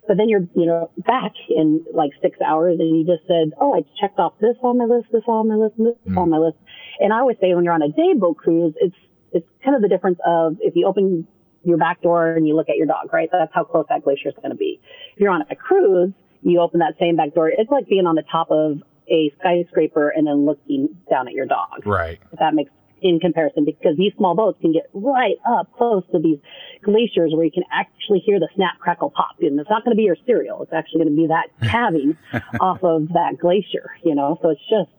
But 0.08 0.18
then 0.18 0.30
you're, 0.30 0.48
you 0.56 0.66
know, 0.66 0.90
back 1.06 1.34
in 1.50 1.84
like 1.94 2.12
six 2.22 2.40
hours 2.42 2.78
and 2.80 2.98
you 2.98 3.06
just 3.06 3.28
said, 3.28 3.52
oh, 3.60 3.76
I 3.76 3.84
checked 4.00 4.20
off 4.20 4.34
this 4.40 4.56
on 4.64 4.78
my 4.78 4.86
list, 4.86 5.08
this 5.12 5.24
on 5.28 5.50
my 5.50 5.56
list, 5.56 5.76
this 5.78 5.96
mm. 6.08 6.18
on 6.18 6.30
my 6.30 6.38
list. 6.38 6.58
And 7.00 7.14
I 7.14 7.20
always 7.20 7.38
say 7.42 7.54
when 7.54 7.64
you're 7.64 7.74
on 7.74 7.82
a 7.82 7.90
day 7.90 8.14
boat 8.16 8.38
cruise, 8.38 8.74
it's, 8.80 8.96
it's 9.34 9.48
kind 9.64 9.76
of 9.76 9.82
the 9.82 9.90
difference 9.90 10.20
of 10.26 10.58
if 10.62 10.76
you 10.76 10.88
open 10.88 11.28
your 11.64 11.78
back 11.78 12.02
door 12.02 12.32
and 12.32 12.48
you 12.48 12.56
look 12.56 12.70
at 12.70 12.78
your 12.78 12.88
dog, 12.88 13.12
right? 13.12 13.30
That's 13.32 13.52
how 13.54 13.66
close 13.66 13.86
that 13.90 14.04
glacier 14.04 14.30
is 14.30 14.36
going 14.36 14.52
to 14.52 14.56
be. 14.56 14.80
If 15.14 15.20
you're 15.20 15.32
on 15.32 15.44
a 15.52 15.56
cruise, 15.56 16.14
you 16.42 16.62
open 16.62 16.80
that 16.80 16.96
same 17.00 17.18
back 17.18 17.34
door. 17.34 17.50
It's 17.50 17.70
like 17.70 17.88
being 17.88 18.08
on 18.08 18.16
the 18.16 18.24
top 18.32 18.50
of 18.50 18.82
a 19.10 19.32
skyscraper 19.40 20.10
and 20.10 20.28
then 20.28 20.46
looking 20.46 20.98
down 21.10 21.28
at 21.28 21.34
your 21.34 21.46
dog. 21.46 21.86
Right. 21.86 22.20
If 22.32 22.40
that 22.40 22.54
makes 22.54 22.72
in 23.02 23.20
comparison 23.20 23.66
because 23.66 23.96
these 23.98 24.14
small 24.18 24.36
boats 24.36 24.58
can 24.62 24.74
get 24.74 24.90
right 24.94 25.36
up 25.48 25.72
close 25.78 26.04
to 26.12 26.20
these 26.20 26.40
glaciers 26.84 27.32
where 27.34 27.46
you 27.46 27.52
can 27.52 27.64
actually 27.72 28.20
hear 28.20 28.40
the 28.40 28.50
snap, 28.56 28.80
crackle, 28.80 29.12
pop. 29.12 29.36
And 29.42 29.60
it's 29.60 29.70
not 29.70 29.84
going 29.84 29.96
to 29.96 29.98
be 29.98 30.04
your 30.04 30.18
cereal. 30.26 30.62
It's 30.64 30.74
actually 30.74 31.04
going 31.04 31.16
to 31.16 31.22
be 31.22 31.28
that 31.28 31.50
calving 31.70 32.18
off 32.60 32.84
of 32.84 33.10
that 33.10 33.38
glacier, 33.40 33.92
you 34.04 34.16
know? 34.16 34.38
So 34.42 34.50
it's 34.50 34.62
just, 34.70 34.92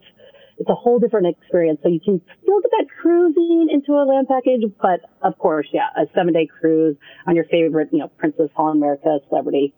it's 0.58 0.68
a 0.68 0.74
whole 0.74 0.98
different 0.98 1.26
experience. 1.26 1.80
So 1.82 1.88
you 1.88 2.00
can 2.00 2.20
still 2.42 2.60
get 2.60 2.70
that 2.78 2.86
cruising 3.00 3.68
into 3.70 3.92
a 3.92 4.04
land 4.04 4.28
package, 4.28 4.62
but 4.80 5.00
of 5.22 5.38
course, 5.38 5.66
yeah, 5.72 5.88
a 5.96 6.06
seven 6.14 6.32
day 6.32 6.46
cruise 6.46 6.96
on 7.26 7.36
your 7.36 7.44
favorite, 7.44 7.88
you 7.92 7.98
know, 7.98 8.08
Princess 8.18 8.50
Holland 8.54 8.78
America 8.78 9.18
celebrity. 9.28 9.74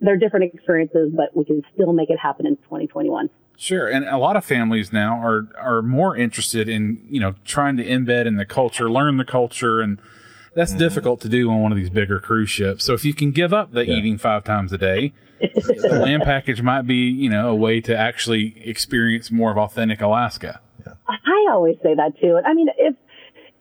They're 0.00 0.16
different 0.16 0.52
experiences, 0.54 1.12
but 1.14 1.36
we 1.36 1.44
can 1.44 1.62
still 1.74 1.92
make 1.92 2.10
it 2.10 2.18
happen 2.18 2.46
in 2.46 2.56
2021. 2.56 3.30
Sure, 3.56 3.88
and 3.88 4.04
a 4.06 4.18
lot 4.18 4.36
of 4.36 4.44
families 4.44 4.92
now 4.92 5.20
are 5.20 5.48
are 5.58 5.82
more 5.82 6.16
interested 6.16 6.68
in 6.68 7.04
you 7.10 7.18
know 7.18 7.34
trying 7.44 7.76
to 7.76 7.84
embed 7.84 8.26
in 8.26 8.36
the 8.36 8.46
culture, 8.46 8.88
learn 8.88 9.16
the 9.16 9.24
culture, 9.24 9.80
and 9.80 9.98
that's 10.54 10.70
mm-hmm. 10.70 10.78
difficult 10.78 11.20
to 11.22 11.28
do 11.28 11.50
on 11.50 11.60
one 11.60 11.72
of 11.72 11.78
these 11.78 11.90
bigger 11.90 12.20
cruise 12.20 12.50
ships. 12.50 12.84
So 12.84 12.94
if 12.94 13.04
you 13.04 13.12
can 13.12 13.32
give 13.32 13.52
up 13.52 13.72
the 13.72 13.84
yeah. 13.84 13.94
eating 13.96 14.16
five 14.16 14.44
times 14.44 14.72
a 14.72 14.78
day, 14.78 15.12
the 15.40 16.00
land 16.04 16.22
package 16.22 16.62
might 16.62 16.82
be 16.82 17.08
you 17.10 17.28
know 17.28 17.50
a 17.50 17.54
way 17.54 17.80
to 17.80 17.96
actually 17.96 18.54
experience 18.64 19.32
more 19.32 19.50
of 19.50 19.58
authentic 19.58 20.00
Alaska. 20.00 20.60
Yeah. 20.86 20.94
I 21.08 21.50
always 21.50 21.76
say 21.82 21.94
that 21.94 22.12
too. 22.20 22.36
and 22.36 22.46
I 22.46 22.54
mean, 22.54 22.68
if 22.78 22.94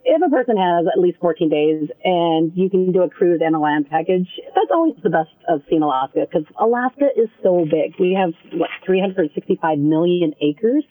if 0.07 0.21
a 0.25 0.29
person 0.29 0.55
has 0.55 0.87
at 0.87 0.99
least 0.99 1.19
14 1.19 1.49
days 1.49 1.89
and 2.03 2.53
you 2.55 2.69
can 2.69 2.93
do 2.93 3.03
a 3.03 3.09
cruise 3.09 3.41
and 3.43 3.53
a 3.53 3.59
land 3.59 3.89
package, 3.89 4.27
that's 4.55 4.71
always 4.71 4.95
the 5.03 5.09
best 5.09 5.35
of 5.49 5.61
seeing 5.69 5.81
Alaska 5.83 6.25
because 6.25 6.47
Alaska 6.57 7.09
is 7.15 7.27
so 7.43 7.65
big. 7.69 7.99
We 7.99 8.15
have 8.15 8.31
what 8.53 8.69
365 8.85 9.77
million 9.77 10.33
acres. 10.41 10.85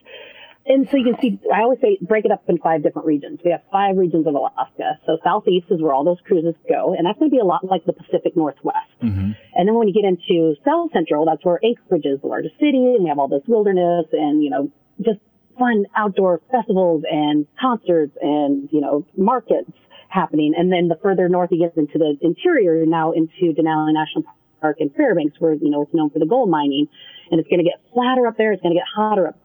And 0.67 0.87
so 0.91 0.99
you 0.99 1.05
can 1.05 1.21
see, 1.21 1.41
I 1.55 1.63
always 1.63 1.81
say 1.81 1.97
break 2.03 2.27
it 2.27 2.31
up 2.31 2.43
in 2.49 2.59
five 2.59 2.83
different 2.83 3.07
regions. 3.07 3.41
We 3.43 3.53
have 3.53 3.63
five 3.73 3.97
regions 3.97 4.27
of 4.27 4.35
Alaska. 4.35 4.99
So 5.07 5.17
southeast 5.25 5.67
is 5.71 5.81
where 5.81 5.95
all 5.95 6.05
those 6.05 6.19
cruises 6.27 6.55
go. 6.69 6.93
And 6.93 7.07
that's 7.07 7.19
going 7.19 7.31
to 7.31 7.35
be 7.35 7.41
a 7.41 7.45
lot 7.45 7.65
like 7.65 7.87
the 7.87 7.95
Pacific 7.95 8.37
Northwest. 8.37 8.93
Mm-hmm. 9.03 9.31
And 9.55 9.69
then 9.69 9.75
when 9.77 9.89
you 9.89 9.95
get 9.95 10.05
into 10.05 10.57
south 10.63 10.91
central, 10.93 11.25
that's 11.25 11.43
where 11.43 11.59
Anchorage 11.65 12.05
is 12.05 12.21
the 12.21 12.27
largest 12.27 12.57
city 12.57 12.93
and 12.99 13.05
we 13.05 13.09
have 13.09 13.19
all 13.19 13.29
this 13.29 13.47
wilderness 13.47 14.07
and, 14.13 14.45
you 14.45 14.51
know, 14.51 14.71
just 15.01 15.21
fun 15.59 15.87
outdoor 15.97 16.41
festivals 16.51 17.03
and 17.11 17.47
concerts 17.61 18.17
and, 18.21 18.69
you 18.73 18.81
know, 18.81 19.07
markets 19.17 19.71
happening. 20.09 20.55
And 20.57 20.73
then 20.73 20.89
the 20.89 20.99
further 21.03 21.29
north 21.29 21.51
you 21.53 21.59
get 21.59 21.77
into 21.77 21.99
the 21.99 22.17
interior, 22.21 22.77
you're 22.77 22.87
now 22.87 23.13
into 23.13 23.53
Denali 23.53 23.93
National 23.93 24.25
Park 24.61 24.79
and 24.81 24.93
Fairbanks, 24.95 25.37
where, 25.39 25.55
you 25.55 25.71
know, 25.71 25.83
it's 25.83 25.95
known 25.95 26.11
for 26.11 26.19
the 26.19 26.27
gold 26.27 26.51
mining. 26.51 26.89
And 27.31 27.41
it's 27.41 27.49
going 27.49 27.59
to 27.59 27.65
get 27.65 27.81
flatter 27.93 28.27
up 28.27 28.37
there. 28.37 28.53
It's 28.53 28.63
going 28.63 28.75
to 28.75 28.79
get 28.79 28.87
hotter 28.95 29.29
up 29.29 29.39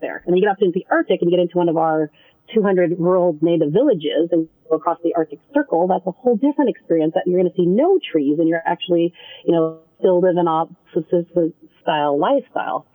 there. 0.00 0.22
And 0.24 0.32
then 0.32 0.36
you 0.36 0.42
get 0.42 0.50
up 0.50 0.58
into 0.60 0.72
the 0.74 0.86
Arctic 0.90 1.20
and 1.20 1.30
you 1.30 1.36
get 1.36 1.42
into 1.42 1.58
one 1.58 1.68
of 1.68 1.76
our 1.76 2.10
200 2.54 2.98
rural 2.98 3.36
native 3.40 3.72
villages 3.72 4.30
and 4.30 4.48
go 4.70 4.76
across 4.76 4.98
the 5.02 5.14
Arctic 5.14 5.40
Circle. 5.52 5.88
That's 5.88 6.06
a 6.06 6.12
whole 6.12 6.36
different 6.36 6.70
experience 6.70 7.12
that 7.14 7.24
you're 7.26 7.40
going 7.40 7.50
to 7.50 7.56
see 7.56 7.66
no 7.66 7.98
trees 7.98 8.38
and 8.38 8.48
you're 8.48 8.62
actually, 8.64 9.12
you 9.44 9.52
know, 9.52 9.80
still 9.98 10.20
live 10.20 10.36
an 10.36 10.48
opposite 10.48 11.26
style 11.82 12.18
lifestyle 12.18 12.86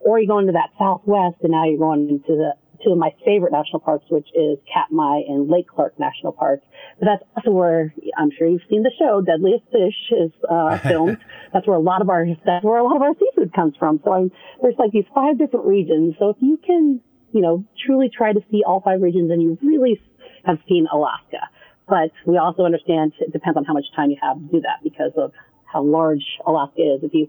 or 0.00 0.18
you 0.18 0.26
go 0.28 0.38
into 0.38 0.52
that 0.52 0.70
southwest 0.78 1.36
and 1.42 1.52
now 1.52 1.64
you're 1.66 1.78
going 1.78 2.08
into 2.08 2.36
the 2.36 2.52
two 2.84 2.92
of 2.92 2.98
my 2.98 3.10
favorite 3.24 3.52
national 3.52 3.80
parks, 3.80 4.04
which 4.08 4.28
is 4.34 4.58
Katmai 4.72 5.22
and 5.28 5.48
Lake 5.48 5.66
Clark 5.68 5.98
National 5.98 6.32
Park. 6.32 6.60
But 6.98 7.06
that's 7.06 7.22
also 7.36 7.50
where 7.50 7.94
I'm 8.16 8.30
sure 8.36 8.46
you've 8.46 8.62
seen 8.70 8.82
the 8.82 8.92
show 8.98 9.20
Deadliest 9.20 9.64
Fish 9.66 9.98
is 10.12 10.30
uh, 10.48 10.78
filmed. 10.88 11.18
that's 11.52 11.66
where 11.66 11.76
a 11.76 11.80
lot 11.80 12.02
of 12.02 12.08
our 12.08 12.26
that's 12.44 12.64
where 12.64 12.78
a 12.78 12.84
lot 12.84 12.96
of 12.96 13.02
our 13.02 13.14
seafood 13.18 13.52
comes 13.52 13.74
from. 13.78 14.00
So 14.04 14.12
I'm, 14.12 14.30
there's 14.62 14.76
like 14.78 14.92
these 14.92 15.08
five 15.14 15.38
different 15.38 15.66
regions. 15.66 16.14
So 16.18 16.30
if 16.30 16.36
you 16.40 16.58
can, 16.64 17.00
you 17.32 17.40
know, 17.40 17.64
truly 17.84 18.10
try 18.14 18.32
to 18.32 18.40
see 18.50 18.62
all 18.66 18.80
five 18.80 19.02
regions, 19.02 19.30
and 19.30 19.42
you 19.42 19.58
really 19.62 20.00
have 20.44 20.58
seen 20.68 20.86
Alaska. 20.92 21.50
But 21.88 22.12
we 22.26 22.36
also 22.36 22.64
understand 22.64 23.12
it 23.20 23.32
depends 23.32 23.56
on 23.56 23.64
how 23.64 23.72
much 23.72 23.86
time 23.96 24.10
you 24.10 24.18
have 24.20 24.36
to 24.36 24.44
do 24.52 24.60
that 24.60 24.84
because 24.84 25.12
of 25.16 25.32
how 25.64 25.82
large 25.82 26.24
Alaska 26.46 26.80
is. 26.80 27.02
If 27.02 27.12
you 27.14 27.28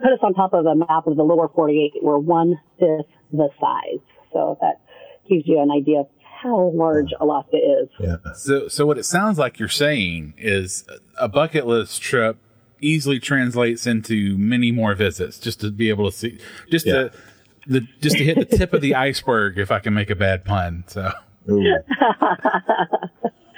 put 0.00 0.12
us 0.12 0.18
on 0.22 0.34
top 0.34 0.52
of 0.52 0.66
a 0.66 0.74
map 0.74 1.06
of 1.06 1.16
the 1.16 1.22
lower 1.22 1.48
48, 1.48 1.94
we're 2.02 2.18
one 2.18 2.58
fifth 2.78 3.06
the 3.32 3.48
size. 3.60 4.00
So 4.32 4.58
that 4.60 4.80
gives 5.28 5.46
you 5.46 5.60
an 5.60 5.70
idea 5.70 6.00
of 6.00 6.08
how 6.42 6.70
large 6.74 7.12
Alaska 7.20 7.56
is. 7.56 7.88
Yeah. 7.98 8.16
So, 8.34 8.68
so 8.68 8.86
what 8.86 8.98
it 8.98 9.04
sounds 9.04 9.38
like 9.38 9.58
you're 9.58 9.68
saying 9.68 10.34
is 10.36 10.84
a 11.18 11.28
bucket 11.28 11.66
list 11.66 12.02
trip 12.02 12.38
easily 12.80 13.18
translates 13.18 13.86
into 13.86 14.36
many 14.36 14.70
more 14.70 14.94
visits 14.94 15.38
just 15.38 15.60
to 15.60 15.70
be 15.70 15.88
able 15.88 16.10
to 16.10 16.16
see, 16.16 16.38
just 16.70 16.86
yeah. 16.86 16.92
to, 16.92 17.12
the, 17.66 17.80
just 18.00 18.18
to 18.18 18.24
hit 18.24 18.36
the 18.36 18.56
tip 18.56 18.72
of 18.74 18.82
the 18.82 18.94
iceberg, 19.06 19.58
if 19.58 19.70
I 19.70 19.78
can 19.78 19.94
make 19.94 20.10
a 20.10 20.14
bad 20.14 20.44
pun. 20.44 20.84
So. 20.86 21.10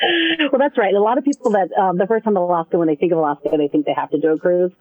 well, 0.53 0.59
that's 0.59 0.79
right. 0.79 0.94
A 0.94 1.01
lot 1.01 1.18
of 1.18 1.25
people 1.25 1.51
that 1.53 1.68
um, 1.79 1.99
the 1.99 2.07
first 2.07 2.25
time 2.25 2.37
Alaska, 2.37 2.79
when 2.79 2.88
they 2.88 2.97
think 2.97 3.12
of 3.12 3.18
Alaska, 3.18 3.51
they 3.57 3.68
think 3.68 3.87
they 3.87 3.94
have 3.94 4.11
to 4.11 4.18
do 4.18 4.33
a 4.33 4.38
cruise, 4.38 4.73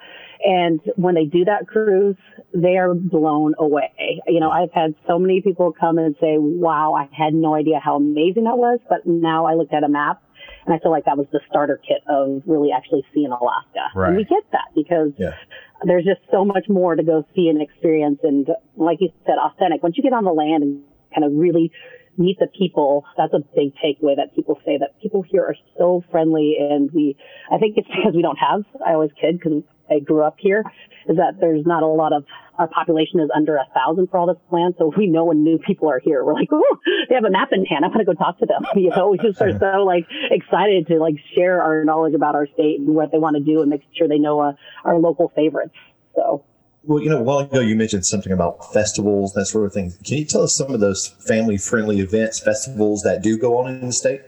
and 0.44 0.80
when 0.96 1.16
they 1.16 1.26
do 1.26 1.46
that 1.46 1.68
cruise, 1.68 2.18
they 2.54 2.78
are 2.78 2.94
blown 2.94 3.54
away. 3.60 4.22
You 4.28 4.40
know, 4.40 4.50
I've 4.50 4.72
had 4.74 4.96
so 5.08 5.20
many 5.20 5.42
people 5.42 5.74
come 5.78 5.98
and 5.98 6.16
say, 6.20 6.38
"Wow, 6.38 6.94
I 6.94 7.10
had 7.16 7.34
no 7.34 7.56
idea 7.56 7.80
how 7.84 7.96
amazing 7.96 8.46
that 8.46 8.58
was," 8.58 8.80
but 8.90 9.06
now 9.06 9.46
I 9.46 9.56
looked 9.56 9.74
at 9.74 9.84
a 9.84 9.90
map 9.90 10.22
and 10.68 10.76
I 10.76 10.80
feel 10.80 10.92
like 10.92 11.06
that 11.06 11.18
was 11.18 11.28
the 11.32 11.40
starter 11.50 11.80
kit 11.88 12.04
of 12.10 12.44
really 12.46 12.72
actually 12.76 13.06
seeing 13.14 13.32
Alaska. 13.32 13.88
Right. 13.96 14.10
And 14.10 14.18
we 14.18 14.26
get 14.26 14.44
that 14.52 14.68
because 14.76 15.12
yeah. 15.18 15.32
there's 15.86 16.04
just 16.04 16.20
so 16.30 16.44
much 16.44 16.66
more 16.68 16.96
to 16.96 17.04
go 17.04 17.26
see 17.34 17.48
and 17.48 17.62
experience. 17.62 18.20
And 18.24 18.48
like 18.76 18.98
you 19.00 19.10
said, 19.26 19.36
authentic. 19.42 19.82
Once 19.82 19.96
you 19.98 20.04
get 20.04 20.12
on 20.12 20.26
the 20.26 20.34
land 20.34 20.64
and 20.64 20.84
kind 21.16 21.24
of 21.24 21.32
really 21.40 21.72
meet 22.18 22.40
the 22.40 22.48
people. 22.48 23.06
That's 23.18 23.34
a 23.34 23.40
big 23.56 23.74
takeaway 23.76 24.16
that 24.16 24.36
people 24.36 24.60
say 24.66 24.78
that 24.78 25.00
people 25.02 25.24
here 25.24 25.44
are 25.44 25.56
so 25.78 26.04
friendly 26.12 26.58
and 26.60 26.92
we, 26.92 27.16
I 27.52 27.58
think 27.58 27.78
it's 27.78 27.88
because 27.96 28.14
we 28.16 28.22
don't 28.22 28.38
have, 28.38 28.64
I 28.86 28.94
always 28.94 29.12
kid 29.20 29.40
because 29.40 29.64
I 29.90 30.00
grew 30.00 30.24
up 30.24 30.36
here, 30.38 30.64
is 31.08 31.18
that 31.18 31.40
there's 31.40 31.66
not 31.66 31.84
a 31.84 31.88
lot 31.88 32.12
of, 32.12 32.26
our 32.58 32.68
population 32.68 33.20
is 33.20 33.30
under 33.36 33.56
a 33.56 33.66
thousand 33.74 34.10
for 34.10 34.18
all 34.18 34.28
this 34.28 34.42
land. 34.52 34.76
So 34.78 34.92
we 34.98 35.08
know 35.08 35.26
when 35.26 35.44
new 35.44 35.60
people 35.60 35.90
are 35.90 36.00
here, 36.00 36.26
we're 36.26 36.34
like, 36.34 36.50
oh, 36.52 36.78
they 37.08 37.16
have 37.16 37.24
a 37.24 37.30
map 37.30 37.50
in 37.52 37.64
hand. 37.66 37.86
I'm 37.86 37.94
going 37.94 38.04
to 38.04 38.12
go 38.12 38.18
talk 38.18 38.40
to 38.40 38.46
them. 38.46 38.66
You 38.76 38.92
know, 38.96 39.10
we 39.10 39.18
just 39.18 39.42
are 39.42 39.58
so 39.58 39.84
like 39.84 40.08
excited 40.32 40.88
to 40.88 40.98
like 40.98 41.16
share 41.36 41.62
our 41.62 41.84
knowledge 41.84 42.14
about 42.14 42.36
our 42.36 42.48
state 42.48 42.80
and 42.80 42.90
what 42.90 43.12
they 43.12 43.18
want 43.18 43.36
to 43.36 43.44
do 43.44 43.62
and 43.62 43.70
make 43.70 43.82
sure 43.98 44.08
they 44.08 44.20
know 44.20 44.40
uh, 44.40 44.54
our 44.86 44.98
local 44.98 45.32
favorites. 45.36 45.74
So 46.16 46.46
well, 46.88 47.04
you 47.04 47.10
know, 47.10 47.20
a 47.20 47.24
while 47.24 47.40
ago 47.40 47.60
you 47.60 47.76
mentioned 47.76 48.06
something 48.06 48.32
about 48.32 48.74
festivals, 48.74 49.34
that 49.34 49.46
sort 49.46 49.66
of 49.66 49.74
thing. 49.74 49.94
Can 50.06 50.18
you 50.18 50.26
tell 50.26 50.44
us 50.44 50.56
some 50.56 50.74
of 50.74 50.80
those 50.80 51.08
family 51.28 51.58
friendly 51.58 52.00
events, 52.00 52.40
festivals 52.40 53.04
that 53.04 53.22
do 53.22 53.38
go 53.38 53.58
on 53.58 53.70
in 53.70 53.88
the 53.88 53.92
state? 53.92 54.22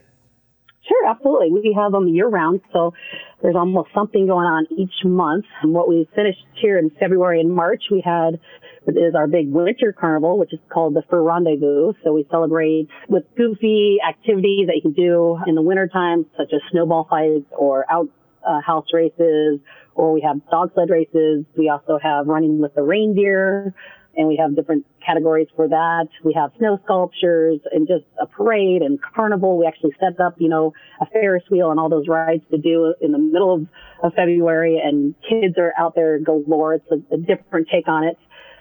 Sure, 0.86 1.08
absolutely. 1.08 1.52
We 1.52 1.74
have 1.78 1.94
them 1.94 2.08
year 2.10 2.28
round, 2.28 2.62
so 2.74 2.94
there's 3.42 3.56
almost 3.56 3.90
something 3.94 4.28
going 4.28 4.46
on 4.46 4.68
each 4.78 5.06
month. 5.06 5.46
And 5.62 5.74
what 5.74 5.88
we 5.88 6.10
finished 6.14 6.44
here 6.62 6.78
in 6.78 6.90
February 7.00 7.40
and 7.40 7.54
March, 7.54 7.84
we 7.90 8.02
had 8.04 8.40
is 8.88 9.14
our 9.16 9.28
big 9.28 9.52
winter 9.52 9.94
carnival, 9.94 10.40
which 10.40 10.52
is 10.52 10.60
called 10.70 10.96
the 10.96 11.04
Fur 11.10 11.22
Rendezvous. 11.22 11.94
So 12.04 12.12
we 12.12 12.26
celebrate 12.32 12.88
with 13.08 13.24
goofy 13.38 13.98
activities 14.08 14.68
that 14.68 14.76
you 14.76 14.82
can 14.82 14.94
do 14.94 15.38
in 15.48 15.56
the 15.56 15.62
wintertime, 15.62 16.26
such 16.36 16.52
as 16.54 16.60
snowball 16.72 17.06
fights 17.10 17.46
or 17.52 17.86
out 17.90 18.10
uh, 18.48 18.62
house 18.62 18.88
races, 18.94 19.60
or 19.96 20.14
we 20.14 20.22
have 20.22 20.38
dog 20.50 20.72
sled 20.74 20.90
races. 20.90 21.46
We 21.58 21.70
also 21.70 22.00
have 22.02 22.28
running 22.28 22.60
with 22.60 22.76
the 22.76 22.84
reindeer, 22.84 23.74
and 24.16 24.28
we 24.28 24.38
have 24.38 24.56
different 24.56 24.86
categories 25.06 25.48
for 25.56 25.68
that. 25.68 26.08
We 26.24 26.34
have 26.34 26.52
snow 26.58 26.80
sculptures 26.84 27.60
and 27.72 27.88
just 27.88 28.06
a 28.22 28.26
parade 28.26 28.82
and 28.82 29.00
carnival. 29.02 29.58
We 29.58 29.66
actually 29.66 29.96
set 30.00 30.20
up, 30.20 30.36
you 30.40 30.50
know, 30.50 30.74
a 31.02 31.06
Ferris 31.06 31.44
wheel 31.50 31.72
and 31.72 31.80
all 31.80 31.90
those 31.90 32.08
rides 32.08 32.44
to 32.52 32.58
do 32.58 32.94
in 33.02 33.12
the 33.12 33.18
middle 33.18 33.54
of, 33.54 33.68
of 34.04 34.14
February, 34.14 34.82
and 34.84 35.16
kids 35.28 35.58
are 35.58 35.74
out 35.78 35.96
there 35.96 36.20
galore. 36.20 36.76
It's 36.76 36.92
a, 36.92 37.16
a 37.16 37.18
different 37.18 37.68
take 37.72 37.88
on 37.88 38.04
it. 38.04 38.18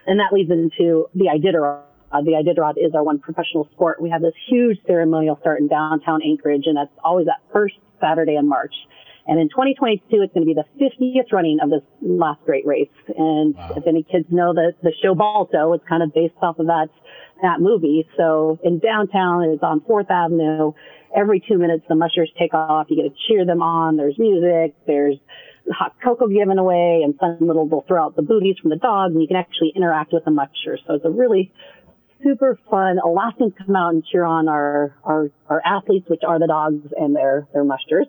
And 0.07 0.21
that 0.21 0.33
leads 0.33 0.51
into 0.51 1.07
the 1.15 1.27
Iditarod. 1.27 1.83
Uh, 2.11 2.23
the 2.23 2.33
Iditarod 2.33 2.75
is 2.79 2.95
our 2.95 3.05
one 3.05 3.19
professional 3.19 3.69
sport. 3.73 4.01
We 4.01 4.09
have 4.11 4.23
this 4.23 4.33
huge 4.49 4.79
ceremonial 4.87 5.37
start 5.41 5.61
in 5.61 5.69
downtown 5.69 6.21
Anchorage, 6.23 6.65
and 6.65 6.77
that's 6.77 6.91
always 7.05 7.27
that 7.27 7.43
first 7.53 7.75
Saturday 8.01 8.37
in 8.37 8.49
March. 8.49 8.73
And 9.29 9.39
in 9.39 9.49
2022, 9.51 10.23
it's 10.23 10.33
going 10.33 10.47
to 10.47 10.47
be 10.47 10.57
the 10.57 10.65
50th 10.81 11.33
running 11.33 11.59
of 11.63 11.69
this 11.69 11.83
last 12.01 12.41
great 12.47 12.67
race. 12.67 12.89
And 13.17 13.55
wow. 13.55 13.75
if 13.77 13.87
any 13.87 14.03
kids 14.03 14.25
know 14.31 14.55
the, 14.55 14.73
the 14.83 14.93
show 15.03 15.15
Balto, 15.15 15.75
it's 15.75 15.85
kind 15.87 16.03
of 16.03 16.15
based 16.15 16.35
off 16.41 16.59
of 16.59 16.67
that, 16.67 16.89
that 17.43 17.61
movie. 17.61 18.09
So 18.17 18.59
in 18.65 18.79
downtown, 18.79 19.45
it's 19.45 19.63
on 19.63 19.81
4th 19.81 20.11
Avenue. 20.11 20.73
Every 21.15 21.45
two 21.47 21.59
minutes, 21.59 21.85
the 21.89 21.95
mushers 21.95 22.33
take 22.39 22.55
off. 22.55 22.87
You 22.89 22.97
get 22.97 23.15
to 23.15 23.17
cheer 23.29 23.45
them 23.45 23.61
on. 23.61 23.99
There's 23.99 24.19
music. 24.19 24.75
There's 24.87 25.17
hot 25.71 25.95
cocoa 26.03 26.29
given 26.29 26.59
away 26.59 27.03
and 27.05 27.15
some 27.21 27.47
little, 27.47 27.69
they'll 27.69 27.85
throw 27.87 28.03
out 28.03 28.17
the 28.17 28.23
booties 28.23 28.57
from 28.61 28.71
the 28.71 28.77
dogs 28.77 29.13
and 29.13 29.21
you 29.21 29.29
can 29.29 29.37
actually 29.37 29.73
interact 29.77 30.15
with 30.15 30.25
the 30.25 30.31
mushers. 30.31 30.81
So 30.87 30.95
it's 30.95 31.05
a 31.05 31.11
really 31.11 31.53
super 32.23 32.59
fun. 32.71 32.99
Alaskans 33.05 33.53
come 33.59 33.77
out 33.77 33.93
and 33.93 34.05
cheer 34.05 34.25
on 34.25 34.49
our, 34.49 34.97
our, 35.05 35.31
our 35.49 35.63
athletes, 35.65 36.07
which 36.09 36.23
are 36.27 36.39
the 36.39 36.47
dogs 36.47 36.93
and 36.97 37.15
their, 37.15 37.47
their 37.53 37.65
mushers. 37.65 38.07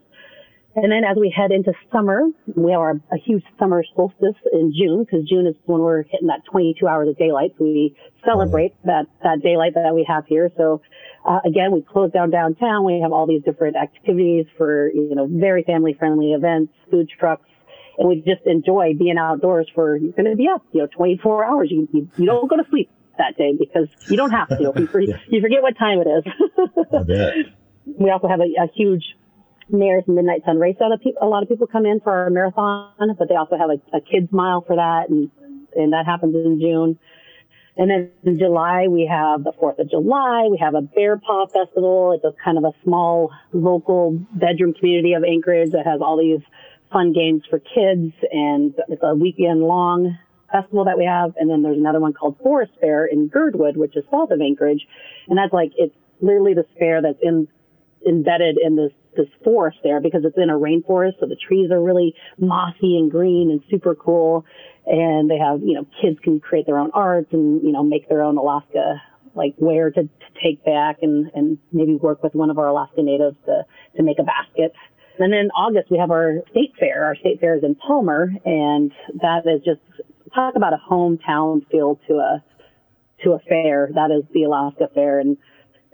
And 0.81 0.91
then 0.91 1.03
as 1.03 1.17
we 1.17 1.33
head 1.35 1.51
into 1.51 1.73
summer, 1.91 2.21
we 2.55 2.71
have 2.71 2.79
our, 2.79 2.91
a 3.11 3.17
huge 3.17 3.43
summer 3.57 3.83
solstice 3.95 4.39
in 4.53 4.73
June 4.73 5.03
because 5.03 5.27
June 5.27 5.45
is 5.45 5.55
when 5.65 5.81
we're 5.81 6.03
hitting 6.03 6.27
that 6.27 6.41
22 6.49 6.87
hours 6.87 7.09
of 7.09 7.17
daylight. 7.17 7.51
So 7.57 7.65
we 7.65 7.95
celebrate 8.25 8.73
that, 8.85 9.05
that 9.23 9.41
daylight 9.43 9.73
that 9.75 9.93
we 9.93 10.05
have 10.07 10.25
here. 10.25 10.49
So, 10.55 10.81
uh, 11.27 11.39
again, 11.45 11.71
we 11.73 11.81
close 11.81 12.11
down 12.11 12.29
downtown. 12.29 12.85
We 12.85 13.01
have 13.01 13.11
all 13.11 13.27
these 13.27 13.43
different 13.43 13.75
activities 13.75 14.45
for, 14.57 14.89
you 14.89 15.15
know, 15.15 15.27
very 15.29 15.63
family 15.63 15.95
friendly 15.97 16.31
events, 16.31 16.71
food 16.89 17.09
trucks. 17.09 17.47
And 17.97 18.07
we 18.07 18.17
just 18.17 18.45
enjoy 18.45 18.93
being 18.97 19.17
outdoors 19.17 19.67
for, 19.75 19.97
you're 19.97 20.13
going 20.13 20.29
to 20.29 20.37
be 20.37 20.47
up, 20.47 20.63
you 20.71 20.79
know, 20.79 20.87
24 20.95 21.45
hours. 21.45 21.69
You, 21.69 21.89
you, 21.91 22.09
you 22.15 22.25
don't 22.25 22.49
go 22.49 22.55
to 22.55 22.63
sleep 22.69 22.89
that 23.17 23.35
day 23.37 23.53
because 23.59 23.89
you 24.09 24.15
don't 24.15 24.31
have 24.31 24.47
to. 24.47 24.71
You, 24.79 24.87
forget, 24.87 25.19
you 25.27 25.41
forget 25.41 25.61
what 25.61 25.77
time 25.77 25.99
it 25.99 26.07
is. 26.07 27.45
we 27.99 28.09
also 28.09 28.29
have 28.29 28.39
a, 28.39 28.63
a 28.63 28.67
huge 28.73 29.03
Mayor's 29.69 30.03
Midnight 30.07 30.41
Sun 30.45 30.57
Race. 30.57 30.75
A 30.79 31.25
lot 31.25 31.43
of 31.43 31.49
people 31.49 31.67
come 31.67 31.85
in 31.85 31.99
for 31.99 32.11
our 32.11 32.29
marathon, 32.29 33.15
but 33.17 33.29
they 33.29 33.35
also 33.35 33.57
have 33.57 33.69
a, 33.69 33.97
a 33.97 34.01
kids 34.01 34.31
mile 34.31 34.61
for 34.65 34.75
that, 34.75 35.09
and 35.09 35.29
and 35.75 35.93
that 35.93 36.05
happens 36.05 36.35
in 36.35 36.59
June. 36.59 36.99
And 37.77 37.89
then 37.89 38.11
in 38.25 38.37
July, 38.37 38.87
we 38.89 39.07
have 39.09 39.45
the 39.45 39.53
4th 39.53 39.79
of 39.79 39.89
July. 39.89 40.47
We 40.51 40.57
have 40.57 40.75
a 40.75 40.81
Bear 40.81 41.17
Paw 41.17 41.47
Festival. 41.47 42.11
It's 42.11 42.25
a 42.25 42.33
kind 42.43 42.57
of 42.57 42.65
a 42.65 42.73
small 42.83 43.31
local 43.53 44.19
bedroom 44.33 44.73
community 44.73 45.13
of 45.13 45.23
Anchorage 45.23 45.71
that 45.71 45.85
has 45.85 46.01
all 46.01 46.17
these 46.17 46.41
fun 46.91 47.13
games 47.13 47.43
for 47.49 47.59
kids. 47.59 48.13
And 48.31 48.73
it's 48.89 49.01
a 49.01 49.15
weekend 49.15 49.61
long 49.61 50.17
festival 50.51 50.83
that 50.85 50.97
we 50.97 51.05
have. 51.05 51.33
And 51.37 51.49
then 51.49 51.61
there's 51.61 51.77
another 51.77 52.01
one 52.01 52.11
called 52.11 52.37
Forest 52.43 52.73
Fair 52.81 53.05
in 53.05 53.29
Girdwood, 53.29 53.77
which 53.77 53.95
is 53.95 54.03
south 54.11 54.31
of 54.31 54.41
Anchorage. 54.41 54.85
And 55.29 55.37
that's 55.37 55.53
like, 55.53 55.71
it's 55.77 55.95
literally 56.19 56.55
the 56.55 56.65
fair 56.77 57.01
that's 57.01 57.19
in, 57.21 57.47
embedded 58.05 58.57
in 58.61 58.75
this 58.75 58.91
this 59.19 59.27
forest 59.43 59.77
there 59.83 59.99
because 59.99 60.21
it's 60.23 60.37
in 60.37 60.49
a 60.49 60.57
rainforest. 60.57 61.19
So 61.19 61.27
the 61.27 61.35
trees 61.35 61.69
are 61.71 61.81
really 61.81 62.15
mossy 62.39 62.97
and 62.97 63.11
green 63.11 63.51
and 63.51 63.61
super 63.69 63.93
cool. 63.93 64.45
And 64.85 65.29
they 65.29 65.37
have, 65.37 65.61
you 65.61 65.75
know, 65.75 65.85
kids 66.01 66.17
can 66.23 66.39
create 66.39 66.65
their 66.65 66.79
own 66.79 66.91
art 66.93 67.27
and, 67.31 67.61
you 67.61 67.71
know, 67.71 67.83
make 67.83 68.07
their 68.09 68.23
own 68.23 68.37
Alaska 68.37 69.01
like 69.35 69.53
where 69.57 69.91
to, 69.91 70.03
to 70.03 70.29
take 70.43 70.63
back 70.65 70.97
and, 71.01 71.29
and 71.35 71.57
maybe 71.71 71.95
work 71.95 72.23
with 72.23 72.33
one 72.33 72.49
of 72.49 72.57
our 72.57 72.67
Alaska 72.67 73.03
natives 73.03 73.35
to, 73.45 73.65
to 73.97 74.03
make 74.03 74.17
a 74.19 74.23
basket. 74.23 74.73
And 75.19 75.33
then 75.33 75.39
in 75.39 75.49
August, 75.51 75.91
we 75.91 75.97
have 75.97 76.11
our 76.11 76.37
state 76.51 76.73
fair. 76.79 77.05
Our 77.05 77.15
state 77.15 77.39
fair 77.41 77.57
is 77.57 77.63
in 77.63 77.75
Palmer, 77.75 78.31
and 78.45 78.91
that 79.21 79.41
is 79.45 79.61
just 79.65 79.81
talk 80.33 80.55
about 80.55 80.73
a 80.73 80.79
hometown 80.89 81.67
feel 81.69 81.99
to 82.07 82.13
a 82.15 82.43
to 83.23 83.31
a 83.31 83.39
fair. 83.39 83.89
That 83.93 84.11
is 84.11 84.23
the 84.33 84.43
Alaska 84.43 84.89
Fair, 84.95 85.19
and 85.19 85.37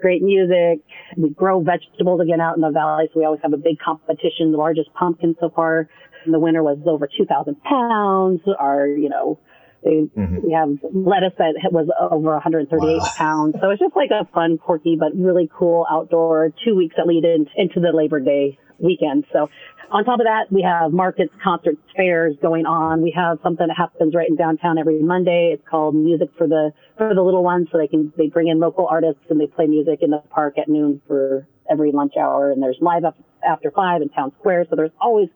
great 0.02 0.22
music. 0.22 0.84
We 1.18 1.30
grow 1.30 1.62
vegetables 1.62 2.22
again 2.22 2.42
out 2.42 2.56
in 2.56 2.62
the 2.62 2.72
valley, 2.72 3.06
so 3.14 3.20
we 3.20 3.26
always 3.26 3.42
have 3.44 3.54
a 3.54 3.58
big 3.58 3.80
competition. 3.80 4.52
The 4.52 4.58
largest 4.58 4.94
pumpkin 4.94 5.36
so 5.40 5.50
far 5.56 5.90
in 6.26 6.32
the 6.32 6.40
winter 6.40 6.64
was 6.64 6.78
over 6.86 7.08
2,000 7.08 7.62
pounds. 7.64 8.42
Our, 8.60 8.88
you 8.88 9.10
know, 9.10 9.40
they, 9.84 10.10
mm-hmm. 10.18 10.48
we 10.48 10.54
have 10.54 10.70
lettuce 10.94 11.34
that 11.38 11.72
was 11.72 11.88
over 12.00 12.32
138 12.34 12.98
wow. 12.98 13.06
pounds. 13.16 13.56
So 13.62 13.70
it's 13.70 13.80
just 13.80 13.96
like 13.96 14.10
a 14.12 14.26
fun, 14.34 14.58
quirky, 14.58 14.98
but 15.00 15.16
really 15.16 15.50
cool 15.54 15.86
outdoor 15.90 16.52
two 16.66 16.76
weeks 16.76 16.96
that 16.98 17.08
lead 17.08 17.24
in, 17.24 17.48
into 17.56 17.80
the 17.80 17.96
Labor 17.96 18.20
Day 18.20 18.58
weekend. 18.80 19.26
So 19.32 19.50
on 19.92 20.04
top 20.04 20.20
of 20.20 20.26
that, 20.26 20.52
we 20.52 20.62
have 20.62 20.92
markets, 20.92 21.34
concerts, 21.44 21.82
fairs 21.96 22.36
going 22.42 22.66
on. 22.66 23.02
We 23.02 23.12
have 23.16 23.40
something 23.44 23.68
that 23.68 23.78
happens 23.78 24.16
right 24.16 24.28
in 24.28 24.36
downtown 24.36 24.78
every 24.78 25.02
Monday. 25.02 25.52
It's 25.54 25.68
called 25.70 25.96
Music 25.96 26.30
for 26.38 26.48
the 26.48 26.72
for 26.98 27.14
the 27.14 27.22
Little 27.22 27.44
Ones, 27.44 27.68
so 27.72 27.78
they 27.78 27.88
can 27.88 28.12
they 28.18 28.28
bring 28.28 28.48
in 28.48 28.60
local 28.60 28.88
artists 28.88 29.22
and 29.30 29.40
they 29.40 29.48
play 29.48 29.68
music 29.68 30.00
in 30.02 30.12
the 30.12 30.24
park 30.30 30.58
at 30.58 30.68
noon 30.68 31.02
for 31.08 31.48
every 31.70 31.92
lunch 31.92 32.14
hour. 32.20 32.52
And 32.52 32.62
there's 32.62 32.78
live 32.82 33.06
up 33.06 33.18
after 33.48 33.72
five 33.72 34.02
in 34.02 34.10
town 34.10 34.32
square, 34.40 34.66
so 34.70 34.76
there's 34.76 34.92
always 35.00 35.30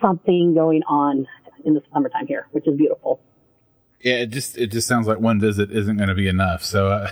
something 0.00 0.54
going 0.54 0.82
on 0.88 1.26
in 1.64 1.74
the 1.74 1.82
summertime 1.92 2.26
here, 2.26 2.46
which 2.52 2.66
is 2.66 2.76
beautiful. 2.76 3.20
Yeah, 4.02 4.14
it 4.14 4.30
just 4.30 4.56
it 4.56 4.68
just 4.68 4.88
sounds 4.88 5.06
like 5.06 5.20
one 5.20 5.40
visit 5.40 5.70
isn't 5.70 5.98
going 5.98 6.08
to 6.08 6.14
be 6.14 6.26
enough. 6.26 6.64
So 6.64 6.88
uh, 6.88 7.10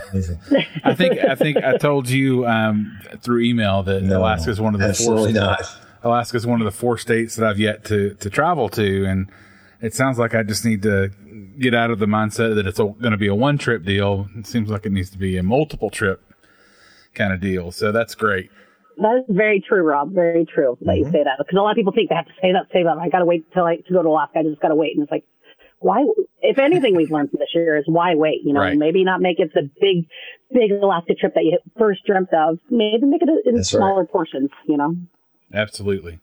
I 0.85 0.95
think 0.95 1.19
I 1.19 1.35
think 1.35 1.59
I 1.59 1.77
told 1.77 2.09
you 2.09 2.47
um, 2.47 2.99
through 3.21 3.43
email 3.43 3.83
that 3.83 4.03
no, 4.03 4.21
Alaska 4.21 4.51
is 4.51 4.61
one 4.61 4.75
of 4.75 4.81
the 4.81 4.87
absolutely 4.87 5.35
four, 5.35 5.43
not. 5.43 5.61
Alaska 6.03 6.39
is 6.39 6.47
one 6.47 6.63
of 6.63 6.65
the 6.65 6.71
four 6.71 6.97
states 6.97 7.37
that 7.37 7.47
I've 7.47 7.59
yet 7.59 7.85
to 7.87 8.15
to 8.15 8.31
travel 8.31 8.71
to, 8.71 9.05
and 9.05 9.31
it 9.83 9.95
sounds 9.95 10.19
like 10.19 10.35
I 10.35 10.43
just 10.43 10.65
need 10.65 10.83
to 10.83 11.11
get 11.59 11.75
out 11.75 11.91
of 11.91 11.99
the 11.99 12.07
mindset 12.07 12.55
that 12.55 12.67
it's 12.67 12.79
going 12.79 13.11
to 13.11 13.19
be 13.19 13.27
a 13.27 13.35
one 13.35 13.59
trip 13.59 13.85
deal. 13.85 14.29
It 14.37 14.47
seems 14.47 14.71
like 14.71 14.87
it 14.87 14.93
needs 14.93 15.11
to 15.11 15.19
be 15.19 15.37
a 15.37 15.43
multiple 15.43 15.91
trip 15.91 16.23
kind 17.15 17.35
of 17.35 17.41
deal. 17.41 17.71
So 17.71 17.93
that's 17.93 18.15
great. 18.15 18.51
That 18.97 19.19
is 19.19 19.25
very 19.29 19.61
true, 19.61 19.83
Rob. 19.83 20.13
Very 20.13 20.47
true 20.47 20.79
that 20.81 20.87
mm-hmm. 20.87 21.05
you 21.05 21.13
say 21.13 21.23
that 21.23 21.37
because 21.39 21.57
a 21.57 21.61
lot 21.61 21.73
of 21.73 21.77
people 21.77 21.93
think 21.93 22.09
they 22.09 22.17
have 22.17 22.27
to 22.27 22.33
say 22.41 22.53
that, 22.53 22.67
say 22.73 22.83
that. 22.83 22.97
I 22.97 23.11
got 23.11 23.19
to 23.19 23.27
wait 23.27 23.45
till 23.53 23.65
I 23.65 23.77
to 23.77 23.93
go 23.93 24.03
to 24.03 24.09
Alaska. 24.09 24.39
I 24.39 24.43
just 24.45 24.61
got 24.61 24.69
to 24.69 24.75
wait, 24.75 24.95
and 24.95 25.03
it's 25.03 25.13
like 25.13 25.25
why, 25.81 26.05
if 26.43 26.59
anything 26.59 26.97
we've 26.97 27.11
learned 27.11 27.31
from 27.31 27.39
this 27.39 27.51
year 27.55 27.77
is 27.77 27.85
why 27.87 28.15
wait, 28.15 28.41
you 28.45 28.53
know, 28.53 28.61
right. 28.61 28.77
maybe 28.77 29.05
not 29.05 29.21
make 29.21 29.39
it 29.39 29.53
the 29.55 29.71
big, 29.81 30.07
big 30.53 30.73
Alaska 30.73 31.15
trip 31.15 31.35
that 31.35 31.45
you 31.45 31.59
first 31.79 32.05
dreamt 32.05 32.33
of. 32.33 32.59
Maybe 32.71 33.07
make 33.07 33.23
it 33.23 33.29
in 33.47 33.57
That's 33.57 33.71
smaller 33.71 34.03
right. 34.03 34.11
portions, 34.11 34.51
you 34.67 34.77
know? 34.77 34.97
Absolutely. 35.53 36.19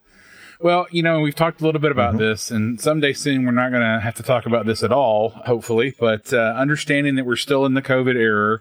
Well, 0.60 0.86
you 0.90 1.02
know, 1.02 1.20
we've 1.20 1.34
talked 1.34 1.60
a 1.60 1.64
little 1.64 1.80
bit 1.80 1.90
about 1.90 2.14
mm-hmm. 2.14 2.22
this, 2.22 2.50
and 2.50 2.80
someday 2.80 3.12
soon 3.12 3.44
we're 3.44 3.52
not 3.52 3.70
going 3.70 3.82
to 3.82 4.00
have 4.00 4.14
to 4.16 4.22
talk 4.22 4.46
about 4.46 4.66
this 4.66 4.82
at 4.82 4.92
all, 4.92 5.30
hopefully. 5.30 5.94
But 5.98 6.32
uh, 6.32 6.54
understanding 6.56 7.16
that 7.16 7.26
we're 7.26 7.36
still 7.36 7.66
in 7.66 7.74
the 7.74 7.82
COVID 7.82 8.16
era 8.16 8.60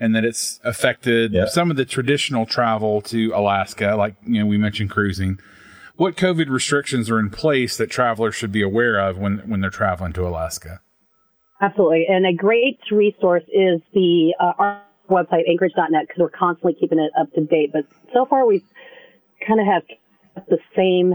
and 0.00 0.14
that 0.14 0.24
it's 0.24 0.60
affected 0.64 1.32
yep. 1.32 1.48
some 1.48 1.70
of 1.70 1.76
the 1.76 1.84
traditional 1.84 2.46
travel 2.46 3.00
to 3.02 3.32
Alaska, 3.34 3.96
like, 3.96 4.14
you 4.26 4.40
know, 4.40 4.46
we 4.46 4.58
mentioned 4.58 4.90
cruising 4.90 5.38
what 5.96 6.16
COVID 6.16 6.48
restrictions 6.48 7.10
are 7.10 7.18
in 7.18 7.30
place 7.30 7.76
that 7.76 7.90
travelers 7.90 8.34
should 8.34 8.52
be 8.52 8.62
aware 8.62 8.98
of 8.98 9.18
when, 9.18 9.38
when 9.46 9.60
they're 9.60 9.70
traveling 9.70 10.12
to 10.14 10.26
Alaska? 10.26 10.80
Absolutely. 11.60 12.06
And 12.08 12.26
a 12.26 12.34
great 12.34 12.78
resource 12.90 13.44
is 13.44 13.80
the 13.94 14.34
uh, 14.38 14.52
our 14.58 14.82
website, 15.08 15.48
anchorage.net, 15.48 16.06
because 16.06 16.18
we're 16.18 16.30
constantly 16.30 16.74
keeping 16.78 16.98
it 16.98 17.10
up 17.18 17.32
to 17.34 17.44
date. 17.44 17.70
But 17.72 17.84
so 18.12 18.26
far, 18.26 18.46
we 18.46 18.62
kind 19.46 19.60
of 19.60 19.66
have 19.66 19.82
the 20.48 20.58
same 20.76 21.14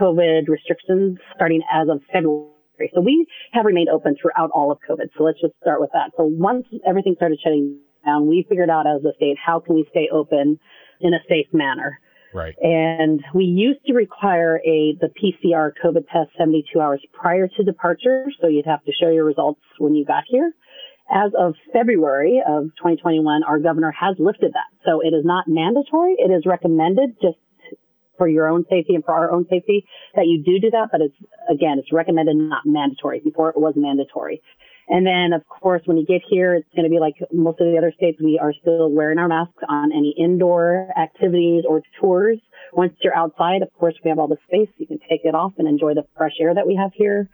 COVID 0.00 0.48
restrictions 0.48 1.18
starting 1.34 1.62
as 1.72 1.88
of 1.88 2.00
February. 2.12 2.50
So 2.94 3.00
we 3.00 3.26
have 3.52 3.66
remained 3.66 3.90
open 3.90 4.16
throughout 4.20 4.50
all 4.54 4.72
of 4.72 4.78
COVID. 4.88 5.08
So 5.18 5.24
let's 5.24 5.40
just 5.40 5.54
start 5.60 5.80
with 5.80 5.90
that. 5.92 6.12
So 6.16 6.24
once 6.24 6.66
everything 6.86 7.14
started 7.16 7.38
shutting 7.42 7.78
down, 8.06 8.26
we 8.26 8.46
figured 8.48 8.70
out 8.70 8.86
as 8.86 9.04
a 9.04 9.14
state, 9.16 9.36
how 9.44 9.60
can 9.60 9.74
we 9.74 9.86
stay 9.90 10.08
open 10.10 10.58
in 11.00 11.12
a 11.12 11.18
safe 11.28 11.46
manner? 11.52 11.98
Right. 12.32 12.54
And 12.60 13.20
we 13.34 13.44
used 13.44 13.84
to 13.86 13.92
require 13.92 14.60
a 14.64 14.96
the 15.00 15.08
PCR 15.08 15.72
COVID 15.82 16.06
test 16.12 16.30
72 16.38 16.80
hours 16.80 17.04
prior 17.12 17.48
to 17.48 17.64
departure, 17.64 18.26
so 18.40 18.46
you'd 18.46 18.66
have 18.66 18.84
to 18.84 18.92
show 18.92 19.10
your 19.10 19.24
results 19.24 19.60
when 19.78 19.94
you 19.94 20.04
got 20.04 20.24
here. 20.28 20.52
As 21.12 21.32
of 21.36 21.54
February 21.72 22.40
of 22.46 22.66
2021, 22.78 23.42
our 23.42 23.58
governor 23.58 23.90
has 23.90 24.14
lifted 24.20 24.52
that. 24.52 24.70
So 24.84 25.00
it 25.00 25.12
is 25.12 25.24
not 25.24 25.48
mandatory. 25.48 26.14
It 26.18 26.30
is 26.30 26.46
recommended 26.46 27.16
just 27.20 27.38
for 28.16 28.28
your 28.28 28.48
own 28.48 28.64
safety 28.70 28.94
and 28.94 29.04
for 29.04 29.12
our 29.12 29.32
own 29.32 29.46
safety 29.50 29.86
that 30.14 30.26
you 30.26 30.44
do 30.44 30.60
do 30.60 30.70
that. 30.70 30.90
But 30.92 31.00
it's 31.00 31.16
again, 31.50 31.78
it's 31.78 31.92
recommended, 31.92 32.36
not 32.36 32.62
mandatory. 32.64 33.20
Before 33.20 33.48
it 33.48 33.56
was 33.58 33.74
mandatory. 33.76 34.40
And 34.90 35.06
then, 35.06 35.32
of 35.32 35.46
course, 35.46 35.82
when 35.84 35.96
you 35.96 36.04
get 36.04 36.20
here, 36.28 36.56
it's 36.56 36.68
going 36.74 36.82
to 36.82 36.90
be 36.90 36.98
like 36.98 37.14
most 37.32 37.60
of 37.60 37.70
the 37.70 37.78
other 37.78 37.92
states. 37.96 38.18
We 38.20 38.40
are 38.42 38.52
still 38.60 38.90
wearing 38.90 39.18
our 39.18 39.28
masks 39.28 39.62
on 39.68 39.92
any 39.92 40.12
indoor 40.18 40.88
activities 40.98 41.62
or 41.66 41.80
tours. 42.00 42.38
Once 42.72 42.92
you're 43.00 43.16
outside, 43.16 43.62
of 43.62 43.72
course, 43.78 43.94
we 44.02 44.10
have 44.10 44.18
all 44.18 44.26
the 44.26 44.38
space. 44.48 44.68
You 44.78 44.88
can 44.88 44.98
take 45.08 45.20
it 45.22 45.34
off 45.34 45.52
and 45.58 45.68
enjoy 45.68 45.94
the 45.94 46.02
fresh 46.16 46.32
air 46.40 46.52
that 46.52 46.66
we 46.66 46.74
have 46.74 46.90
here. 46.92 47.28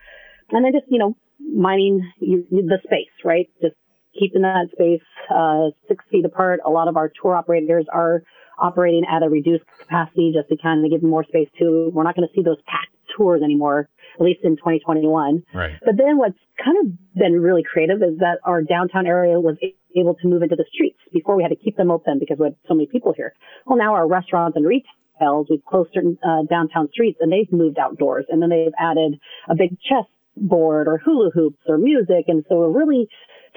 And 0.51 0.64
then 0.64 0.73
just, 0.73 0.85
you 0.90 0.99
know, 0.99 1.16
minding 1.40 2.03
the 2.21 2.79
space, 2.85 3.12
right? 3.25 3.49
Just 3.62 3.75
keeping 4.19 4.42
that 4.42 4.69
space 4.73 5.01
uh, 5.35 5.71
six 5.88 6.05
feet 6.11 6.27
apart. 6.27 6.61
A 6.64 6.71
lot 6.71 6.88
of 6.88 6.97
our 6.99 7.11
tour 7.23 7.35
operators 7.35 7.87
are 7.90 8.23
operating 8.59 9.05
at 9.11 9.23
a 9.23 9.31
reduced 9.31 9.64
capacity 9.81 10.33
just 10.35 10.49
to 10.51 10.57
kind 10.62 10.85
of 10.85 10.90
give 10.90 11.01
them 11.01 11.11
more 11.11 11.25
space 11.25 11.49
to. 11.59 11.90
We're 11.92 12.05
not 12.05 12.16
going 12.16 12.29
to 12.29 12.35
see 12.35 12.42
those 12.42 12.61
packed 12.66 12.95
tours 13.16 13.42
anymore 13.42 13.88
at 14.18 14.24
least 14.24 14.40
in 14.42 14.57
2021. 14.57 15.42
Right. 15.55 15.72
But 15.85 15.96
then 15.96 16.18
what's 16.18 16.38
kind 16.62 16.76
of 16.81 17.14
been 17.14 17.40
really 17.40 17.62
creative 17.62 18.02
is 18.02 18.18
that 18.18 18.38
our 18.44 18.62
downtown 18.62 19.07
area 19.07 19.38
was 19.38 19.57
able 19.96 20.14
to 20.14 20.29
move 20.29 20.42
into 20.42 20.57
the 20.57 20.64
streets. 20.72 20.98
Before 21.12 21.37
we 21.37 21.42
had 21.42 21.50
to 21.50 21.57
keep 21.57 21.76
them 21.76 21.90
open 21.90 22.18
because 22.18 22.38
we 22.38 22.46
had 22.46 22.57
so 22.68 22.74
many 22.74 22.87
people 22.87 23.12
here. 23.16 23.35
Well, 23.66 23.79
now 23.79 23.94
our 23.94 24.09
restaurants 24.09 24.57
and 24.57 24.66
retails, 24.66 25.46
we've 25.50 25.64
closed 25.64 25.90
certain 25.92 26.18
uh, 26.26 26.44
downtown 26.48 26.88
streets 26.92 27.18
and 27.20 27.33
they've 27.33 27.50
moved 27.52 27.79
outdoors 27.79 28.26
and 28.29 28.42
then 28.42 28.50
they've 28.50 28.74
added 28.79 29.20
a 29.48 29.55
big 29.55 29.79
chess 29.81 30.07
board 30.37 30.88
or 30.88 30.98
hula 30.98 31.31
hoops 31.31 31.61
or 31.66 31.79
music. 31.79 32.24
And 32.29 32.44
so 32.48 32.57
we're 32.57 32.79
really 32.79 33.09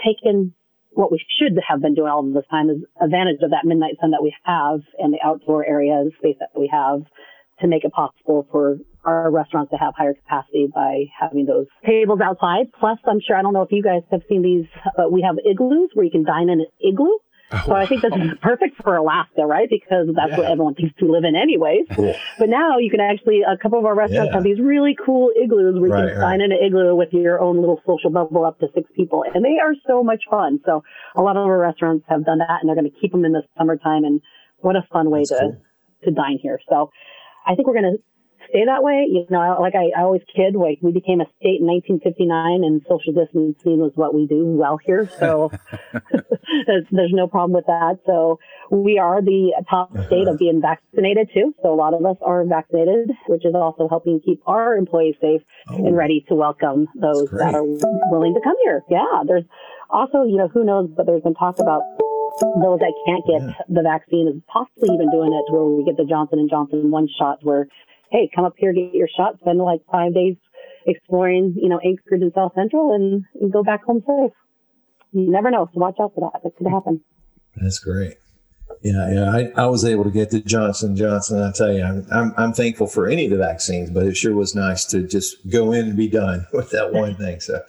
taking 0.04 0.54
what 0.92 1.12
we 1.12 1.24
should 1.40 1.58
have 1.68 1.82
been 1.82 1.94
doing 1.94 2.10
all 2.10 2.26
of 2.26 2.34
this 2.34 2.46
time 2.50 2.70
is 2.70 2.78
advantage 3.00 3.42
of 3.44 3.52
that 3.52 3.64
midnight 3.64 3.96
sun 4.02 4.12
that 4.12 4.24
we 4.24 4.34
have 4.44 4.80
and 4.98 5.14
the 5.14 5.20
outdoor 5.24 5.66
area, 5.66 6.04
the 6.04 6.12
space 6.18 6.38
that 6.40 6.50
we 6.58 6.70
have 6.72 7.02
to 7.62 7.68
make 7.68 7.84
it 7.84 7.92
possible 7.92 8.48
for 8.52 8.78
our 9.06 9.32
restaurants 9.32 9.72
to 9.72 9.78
have 9.78 9.94
higher 9.96 10.14
capacity 10.14 10.68
by 10.74 11.06
having 11.18 11.46
those 11.46 11.68
tables 11.86 12.20
outside. 12.22 12.72
Plus, 12.80 13.00
I'm 13.08 13.20
sure, 13.26 13.36
I 13.36 13.42
don't 13.42 13.54
know 13.54 13.62
if 13.62 13.72
you 13.72 13.84
guys 13.84 14.02
have 14.12 14.22
seen 14.30 14.42
these, 14.42 14.66
but 14.96 15.12
we 15.12 15.22
have 15.22 15.38
igloos 15.46 15.92
where 15.94 16.06
you 16.06 16.12
can 16.12 16.24
dine 16.24 16.50
in 16.50 16.62
an 16.62 16.68
igloo. 16.82 17.18
Oh, 17.52 17.64
so 17.66 17.74
I 17.74 17.88
think 17.88 18.04
this 18.04 18.14
is 18.14 18.38
perfect 18.44 18.80
for 18.84 18.96
Alaska, 18.96 19.44
right? 19.44 19.68
Because 19.68 20.08
that's 20.16 20.32
yeah. 20.32 20.38
what 20.38 20.52
everyone 20.52 20.76
thinks 20.76 20.94
to 21.00 21.12
live 21.12 21.24
in 21.24 21.36
anyways. 21.36 21.88
Cool. 21.96 22.16
But 22.38 22.50
now 22.50 22.78
you 22.78 22.92
can 22.92 23.00
actually, 23.00 23.42
a 23.42 23.58
couple 23.58 23.80
of 23.80 23.86
our 23.86 23.96
restaurants 23.96 24.30
yeah. 24.30 24.36
have 24.36 24.44
these 24.44 24.60
really 24.60 24.96
cool 25.04 25.32
igloos 25.36 25.80
where 25.80 25.90
you 25.90 25.94
right, 25.94 26.10
can 26.10 26.20
right. 26.20 26.38
dine 26.38 26.42
in 26.42 26.52
an 26.52 26.60
igloo 26.62 26.94
with 26.94 27.10
your 27.12 27.42
own 27.42 27.58
little 27.60 27.82
social 27.88 28.12
bubble 28.12 28.46
up 28.46 28.60
to 28.60 28.68
six 28.76 28.88
people. 28.96 29.24
And 29.34 29.44
they 29.44 29.58
are 29.58 29.74
so 29.88 30.04
much 30.04 30.24
fun. 30.30 30.60
So 30.64 30.84
a 31.16 31.22
lot 31.24 31.38
of 31.38 31.48
our 31.48 31.58
restaurants 31.58 32.06
have 32.08 32.24
done 32.24 32.38
that 32.38 32.60
and 32.62 32.70
they're 32.70 32.76
going 32.76 32.92
to 32.92 33.00
keep 33.02 33.12
them 33.12 33.26
in 33.26 33.32
the 33.32 33.42
summertime. 33.58 34.04
And 34.04 34.22
what 34.60 34.76
a 34.76 34.86
fun 34.94 35.10
way 35.10 35.22
that's 35.22 35.32
to, 35.32 35.40
cool. 35.40 35.58
to 36.04 36.12
dine 36.12 36.38
here. 36.40 36.60
So 36.70 36.92
I 37.48 37.56
think 37.56 37.68
we're 37.68 37.82
going 37.82 37.98
to 37.98 38.04
stay 38.50 38.66
that 38.66 38.84
way. 38.84 39.06
You 39.10 39.26
know, 39.30 39.58
like 39.60 39.74
I, 39.76 39.92
I 39.98 40.04
always 40.04 40.22
kid, 40.36 40.56
like 40.56 40.80
we 40.82 40.92
became 40.92 41.22
a 41.22 41.28
state 41.40 41.62
in 41.62 41.68
1959 41.68 42.64
and 42.64 42.82
social 42.90 43.14
distancing 43.14 43.80
was 43.80 43.92
what 43.96 44.14
we 44.14 44.28
do 44.28 44.46
well 44.46 44.78
here. 44.78 45.10
So 45.20 45.52
there's, 46.68 46.86
there's, 46.92 47.14
no 47.14 47.28
problem 47.28 47.54
with 47.54 47.66
that. 47.66 48.00
So 48.06 48.40
we 48.72 48.98
are 48.98 49.22
the 49.22 49.54
top 49.70 49.92
state 50.08 50.28
of 50.28 50.38
being 50.38 50.62
vaccinated 50.62 51.30
too. 51.34 51.54
So 51.62 51.74
a 51.74 51.78
lot 51.78 51.94
of 51.94 52.06
us 52.06 52.18
are 52.22 52.46
vaccinated, 52.46 53.12
which 53.28 53.46
is 53.46 53.56
also 53.56 53.88
helping 53.88 54.20
keep 54.20 54.42
our 54.46 54.76
employees 54.76 55.16
safe 55.22 55.42
oh, 55.70 55.76
and 55.76 55.96
ready 55.96 56.26
to 56.30 56.36
welcome 56.36 56.88
those 56.96 57.30
that 57.32 57.56
are 57.56 57.64
willing 57.64 58.34
to 58.34 58.42
come 58.42 58.56
here. 58.64 58.84
Yeah. 58.90 59.24
There's 59.26 59.46
also, 59.90 60.24
you 60.24 60.38
know, 60.38 60.48
who 60.48 60.64
knows, 60.64 60.90
but 60.96 61.06
there's 61.06 61.24
been 61.24 61.36
talk 61.36 61.60
about 61.60 61.82
those 62.40 62.80
that 62.80 62.94
can't 63.06 63.26
get 63.26 63.42
yeah. 63.42 63.64
the 63.68 63.82
vaccine 63.82 64.28
is 64.28 64.42
possibly 64.48 64.94
even 64.94 65.12
doing 65.12 65.34
it 65.34 65.44
to 65.50 65.52
where 65.52 65.66
we 65.66 65.84
get 65.84 65.98
the 65.98 66.06
Johnson 66.06 66.40
and 66.40 66.50
Johnson 66.50 66.92
one 66.92 67.08
shot 67.20 67.40
where 67.42 67.68
hey, 68.12 68.30
come 68.34 68.46
up 68.46 68.54
here, 68.58 68.74
get 68.74 68.94
your 68.94 69.08
shot, 69.16 69.40
spend 69.40 69.60
like 69.60 69.82
five 69.92 70.14
days 70.14 70.36
exploring, 70.86 71.56
you 71.58 71.70
know, 71.70 71.80
Anchorage 71.80 72.22
and 72.22 72.32
South 72.34 72.54
Central 72.56 72.94
and, 72.94 73.24
and 73.40 73.52
go 73.52 73.64
back 73.64 73.84
home 73.84 74.02
safe. 74.06 74.32
You 75.12 75.32
never 75.32 75.52
know. 75.52 75.70
So 75.74 75.80
watch 75.80 75.98
out 76.00 76.14
for 76.14 76.32
that. 76.32 76.44
That 76.44 76.56
could 76.58 76.68
happen. 76.68 77.02
That's 77.56 77.80
great. 77.80 78.16
Yeah, 78.82 79.12
yeah. 79.12 79.32
I, 79.32 79.64
I 79.64 79.66
was 79.66 79.84
able 79.84 80.04
to 80.06 80.12
get 80.12 80.30
the 80.30 80.40
Johnson 80.40 80.96
Johnson. 80.96 81.42
I 81.42 81.52
tell 81.52 81.72
you, 81.72 81.84
I'm, 81.84 82.06
I'm, 82.12 82.34
I'm 82.38 82.54
thankful 82.54 82.88
for 82.88 83.08
any 83.08 83.26
of 83.26 83.32
the 83.32 83.38
vaccines, 83.38 83.90
but 83.90 84.06
it 84.06 84.16
sure 84.16 84.34
was 84.34 84.56
nice 84.56 84.86
to 84.86 85.06
just 85.06 85.36
go 85.50 85.72
in 85.72 85.88
and 85.88 85.98
be 85.98 86.08
done 86.08 86.48
with 86.54 86.70
that 86.72 86.94
one 86.94 87.16
thing. 87.16 87.40
So, 87.40 87.62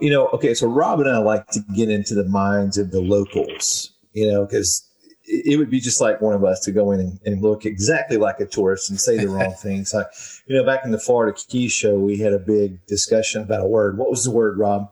you 0.00 0.10
know, 0.10 0.28
okay. 0.28 0.54
So 0.54 0.66
Rob 0.66 1.00
and 1.00 1.10
I 1.10 1.18
like 1.18 1.46
to 1.48 1.60
get 1.74 1.90
into 1.90 2.14
the 2.14 2.24
minds 2.24 2.78
of 2.78 2.90
the 2.90 3.00
locals, 3.00 3.92
you 4.12 4.30
know, 4.30 4.44
because 4.44 4.87
it 5.28 5.58
would 5.58 5.70
be 5.70 5.80
just 5.80 6.00
like 6.00 6.20
one 6.20 6.34
of 6.34 6.44
us 6.44 6.60
to 6.60 6.72
go 6.72 6.90
in 6.92 7.00
and, 7.00 7.20
and, 7.26 7.42
look 7.42 7.66
exactly 7.66 8.16
like 8.16 8.40
a 8.40 8.46
tourist 8.46 8.88
and 8.88 8.98
say 9.00 9.18
the 9.18 9.28
wrong 9.28 9.52
things. 9.62 9.92
Like, 9.92 10.06
you 10.46 10.56
know, 10.56 10.64
back 10.64 10.84
in 10.84 10.90
the 10.90 10.98
Florida 10.98 11.38
Keys 11.48 11.72
show, 11.72 11.98
we 11.98 12.18
had 12.18 12.32
a 12.32 12.38
big 12.38 12.84
discussion 12.86 13.42
about 13.42 13.60
a 13.60 13.66
word. 13.66 13.98
What 13.98 14.10
was 14.10 14.24
the 14.24 14.30
word, 14.30 14.58
Rob? 14.58 14.90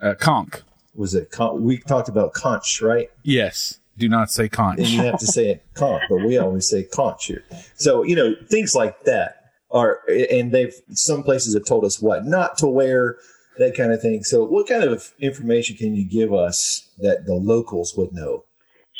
Uh, 0.00 0.14
conch. 0.14 0.56
Was 0.94 1.14
it 1.14 1.30
con- 1.30 1.62
We 1.64 1.78
talked 1.78 2.08
about 2.08 2.34
conch, 2.34 2.82
right? 2.82 3.10
Yes. 3.22 3.80
Do 3.96 4.08
not 4.08 4.30
say 4.30 4.48
conch. 4.48 4.80
And 4.80 4.88
you 4.88 5.02
have 5.02 5.18
to 5.20 5.26
say 5.26 5.50
it 5.50 5.64
conch, 5.74 6.02
but 6.08 6.24
we 6.24 6.38
always 6.38 6.68
say 6.68 6.82
conch 6.82 7.26
here. 7.26 7.44
So, 7.74 8.02
you 8.02 8.16
know, 8.16 8.34
things 8.48 8.74
like 8.74 9.04
that 9.04 9.52
are, 9.70 10.00
and 10.08 10.52
they've, 10.52 10.74
some 10.92 11.22
places 11.22 11.54
have 11.54 11.64
told 11.64 11.84
us 11.84 12.00
what 12.00 12.26
not 12.26 12.58
to 12.58 12.66
wear, 12.66 13.18
that 13.58 13.76
kind 13.76 13.92
of 13.92 14.00
thing. 14.00 14.24
So, 14.24 14.44
what 14.44 14.68
kind 14.68 14.84
of 14.84 15.12
information 15.20 15.76
can 15.76 15.94
you 15.94 16.04
give 16.04 16.32
us 16.32 16.88
that 16.98 17.26
the 17.26 17.34
locals 17.34 17.94
would 17.96 18.12
know? 18.12 18.44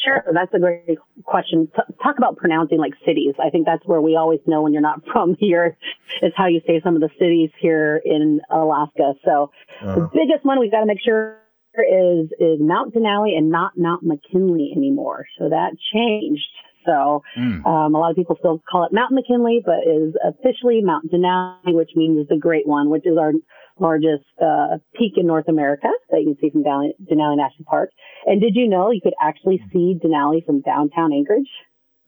Sure, 0.04 0.24
that's 0.32 0.52
a 0.54 0.58
great 0.58 0.98
question. 1.24 1.68
T- 1.74 1.94
talk 2.02 2.16
about 2.16 2.36
pronouncing 2.36 2.78
like 2.78 2.94
cities. 3.04 3.34
I 3.38 3.50
think 3.50 3.66
that's 3.66 3.84
where 3.84 4.00
we 4.00 4.16
always 4.16 4.40
know 4.46 4.62
when 4.62 4.72
you're 4.72 4.82
not 4.82 5.04
from 5.12 5.36
here 5.38 5.76
is 6.22 6.32
how 6.36 6.46
you 6.46 6.60
say 6.66 6.80
some 6.82 6.94
of 6.94 7.00
the 7.00 7.10
cities 7.18 7.50
here 7.60 8.00
in 8.04 8.40
Alaska. 8.50 9.14
So 9.24 9.50
uh-huh. 9.82 9.94
the 9.94 10.10
biggest 10.12 10.44
one 10.44 10.58
we've 10.58 10.70
got 10.70 10.80
to 10.80 10.86
make 10.86 11.00
sure 11.04 11.38
is 11.74 12.30
is 12.38 12.58
Mount 12.60 12.94
Denali 12.94 13.36
and 13.36 13.50
not 13.50 13.72
Mount 13.76 14.02
McKinley 14.02 14.72
anymore. 14.76 15.26
So 15.38 15.50
that 15.50 15.72
changed. 15.92 16.48
So 16.86 17.22
mm. 17.38 17.64
um, 17.66 17.94
a 17.94 17.98
lot 17.98 18.10
of 18.10 18.16
people 18.16 18.36
still 18.38 18.62
call 18.70 18.84
it 18.84 18.92
Mount 18.92 19.12
McKinley, 19.12 19.62
but 19.64 19.80
is 19.86 20.14
officially 20.24 20.80
Mount 20.82 21.12
Denali, 21.12 21.74
which 21.74 21.90
means 21.94 22.26
the 22.28 22.38
Great 22.38 22.66
One, 22.66 22.88
which 22.88 23.06
is 23.06 23.18
our 23.18 23.32
largest 23.80 24.24
uh, 24.40 24.78
peak 24.94 25.14
in 25.16 25.26
North 25.26 25.48
America 25.48 25.88
that 26.10 26.20
you 26.20 26.34
can 26.34 26.38
see 26.40 26.50
from 26.50 26.62
Denali, 26.62 26.90
Denali 27.10 27.36
National 27.36 27.64
Park. 27.66 27.90
And 28.26 28.40
did 28.40 28.54
you 28.54 28.68
know 28.68 28.90
you 28.90 29.00
could 29.02 29.14
actually 29.20 29.62
see 29.72 29.98
Denali 30.02 30.44
from 30.44 30.60
downtown 30.60 31.12
Anchorage? 31.12 31.48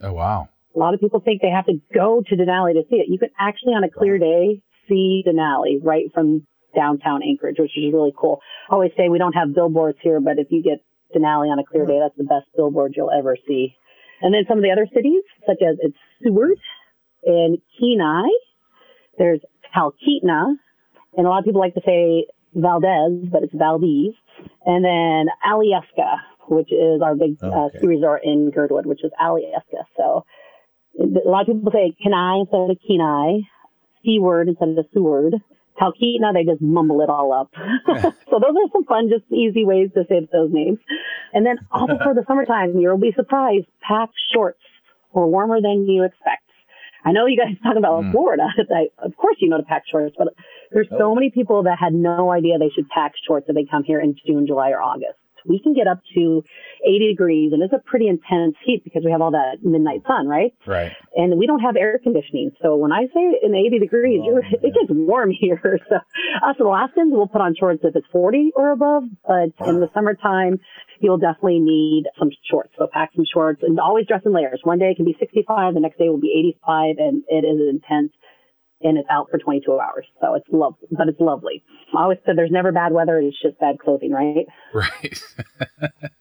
Oh, 0.00 0.12
wow. 0.12 0.48
A 0.74 0.78
lot 0.78 0.94
of 0.94 1.00
people 1.00 1.20
think 1.20 1.42
they 1.42 1.50
have 1.50 1.66
to 1.66 1.80
go 1.94 2.22
to 2.28 2.36
Denali 2.36 2.74
to 2.74 2.82
see 2.88 2.96
it. 2.96 3.06
You 3.08 3.18
can 3.18 3.30
actually, 3.38 3.72
on 3.72 3.84
a 3.84 3.90
clear 3.90 4.18
day, 4.18 4.62
see 4.88 5.24
Denali 5.26 5.80
right 5.82 6.12
from 6.14 6.46
downtown 6.74 7.22
Anchorage, 7.22 7.56
which 7.58 7.76
is 7.76 7.92
really 7.92 8.12
cool. 8.16 8.40
I 8.70 8.74
always 8.74 8.92
say 8.96 9.08
we 9.08 9.18
don't 9.18 9.34
have 9.34 9.54
billboards 9.54 9.98
here, 10.02 10.20
but 10.20 10.38
if 10.38 10.48
you 10.50 10.62
get 10.62 10.82
Denali 11.14 11.50
on 11.50 11.58
a 11.58 11.64
clear 11.64 11.86
day, 11.86 11.98
that's 12.00 12.16
the 12.16 12.24
best 12.24 12.46
billboard 12.56 12.94
you'll 12.96 13.10
ever 13.10 13.36
see. 13.46 13.76
And 14.22 14.32
then 14.32 14.44
some 14.48 14.58
of 14.58 14.64
the 14.64 14.70
other 14.70 14.86
cities, 14.94 15.22
such 15.46 15.58
as 15.60 15.76
it's 15.80 15.96
Seward 16.22 16.58
and 17.24 17.58
Kenai. 17.78 18.28
There's 19.18 19.40
Talkeetna, 19.76 20.54
and 21.16 21.26
a 21.26 21.30
lot 21.30 21.40
of 21.40 21.44
people 21.44 21.60
like 21.60 21.74
to 21.74 21.82
say 21.84 22.26
Valdez, 22.54 23.28
but 23.30 23.42
it's 23.42 23.54
Valdez. 23.54 24.14
And 24.64 24.84
then 24.84 25.26
Alyeska, 25.46 26.16
which 26.48 26.72
is 26.72 27.02
our 27.02 27.14
big 27.14 27.36
uh, 27.42 27.68
ski 27.76 27.86
resort 27.86 28.22
in 28.24 28.50
Girdwood, 28.50 28.86
which 28.86 29.04
is 29.04 29.10
Alyeska. 29.20 29.84
So 29.96 30.24
a 30.98 31.28
lot 31.28 31.42
of 31.42 31.46
people 31.46 31.72
say 31.72 31.94
Kenai 32.02 32.40
instead 32.40 32.70
of 32.70 32.76
Kenai, 32.86 33.40
Seward 34.04 34.48
instead 34.48 34.68
of 34.68 34.86
Seward. 34.92 35.34
Talkeetna, 35.80 36.34
they 36.34 36.44
just 36.44 36.60
mumble 36.60 37.00
it 37.00 37.08
all 37.08 37.32
up. 37.32 37.50
so 37.86 38.38
those 38.38 38.54
are 38.54 38.70
some 38.72 38.84
fun, 38.84 39.08
just 39.08 39.24
easy 39.32 39.64
ways 39.64 39.88
to 39.94 40.04
say 40.08 40.28
those 40.30 40.50
names. 40.52 40.78
And 41.32 41.46
then 41.46 41.56
also 41.70 41.94
for 42.02 42.14
the 42.14 42.24
summertime, 42.28 42.78
you'll 42.78 42.98
be 42.98 43.12
surprised, 43.16 43.66
pack 43.80 44.10
shorts 44.34 44.60
or 45.12 45.28
warmer 45.28 45.60
than 45.60 45.86
you 45.88 46.04
expect. 46.04 46.42
I 47.04 47.12
know 47.12 47.26
you 47.26 47.36
guys 47.36 47.56
talk 47.62 47.76
about 47.76 48.04
mm. 48.04 48.12
Florida. 48.12 48.48
I, 48.70 48.88
of 49.04 49.16
course 49.16 49.36
you 49.40 49.48
know 49.48 49.56
to 49.56 49.64
pack 49.64 49.84
shorts, 49.90 50.14
but 50.16 50.34
there's 50.72 50.88
so 50.98 51.14
many 51.14 51.30
people 51.30 51.64
that 51.64 51.78
had 51.78 51.92
no 51.92 52.30
idea 52.30 52.58
they 52.58 52.70
should 52.74 52.88
pack 52.88 53.12
shorts 53.26 53.46
if 53.48 53.54
they 53.54 53.66
come 53.70 53.84
here 53.84 54.00
in 54.00 54.16
June, 54.26 54.46
July, 54.46 54.70
or 54.70 54.82
August. 54.82 55.18
We 55.44 55.60
can 55.60 55.74
get 55.74 55.88
up 55.88 56.00
to 56.14 56.44
80 56.86 57.08
degrees 57.08 57.52
and 57.52 57.62
it's 57.62 57.72
a 57.72 57.82
pretty 57.84 58.06
intense 58.06 58.54
heat 58.64 58.82
because 58.84 59.02
we 59.04 59.10
have 59.10 59.20
all 59.20 59.32
that 59.32 59.58
midnight 59.62 60.02
sun, 60.06 60.28
right? 60.28 60.54
Right. 60.66 60.92
And 61.16 61.36
we 61.38 61.46
don't 61.46 61.60
have 61.60 61.76
air 61.76 61.98
conditioning. 62.02 62.52
So 62.62 62.76
when 62.76 62.92
I 62.92 63.06
say 63.12 63.40
in 63.42 63.54
80 63.54 63.78
degrees, 63.80 64.20
oh, 64.22 64.38
it 64.52 64.74
gets 64.74 64.90
warm 64.90 65.30
here. 65.30 65.80
So 65.88 65.96
us 65.96 66.56
Alaskans 66.60 67.12
will 67.12 67.28
put 67.28 67.40
on 67.40 67.54
shorts 67.58 67.80
if 67.82 67.94
it's 67.94 68.06
40 68.12 68.52
or 68.56 68.70
above, 68.70 69.02
but 69.26 69.50
in 69.66 69.80
the 69.80 69.88
summertime, 69.92 70.60
you'll 71.00 71.18
definitely 71.18 71.58
need 71.58 72.04
some 72.18 72.30
shorts. 72.48 72.72
So 72.78 72.88
pack 72.90 73.10
some 73.14 73.24
shorts 73.30 73.62
and 73.62 73.78
always 73.78 74.06
dress 74.06 74.22
in 74.24 74.32
layers. 74.32 74.60
One 74.62 74.78
day 74.78 74.90
it 74.90 74.96
can 74.96 75.04
be 75.04 75.16
65, 75.18 75.74
the 75.74 75.80
next 75.80 75.98
day 75.98 76.08
will 76.08 76.20
be 76.20 76.54
85, 76.64 76.96
and 76.98 77.22
it 77.28 77.44
is 77.44 77.68
intense 77.68 78.12
and 78.82 78.98
it's 78.98 79.08
out 79.10 79.28
for 79.30 79.38
22 79.38 79.72
hours. 79.78 80.06
So 80.20 80.34
it's 80.34 80.46
lovely, 80.50 80.88
but 80.90 81.08
it's 81.08 81.20
lovely. 81.20 81.62
I 81.96 82.02
always 82.02 82.18
said 82.24 82.36
there's 82.36 82.50
never 82.50 82.72
bad 82.72 82.92
weather. 82.92 83.18
It's 83.18 83.40
just 83.40 83.58
bad 83.60 83.78
clothing, 83.78 84.12
right? 84.12 84.46
Right. 84.74 85.22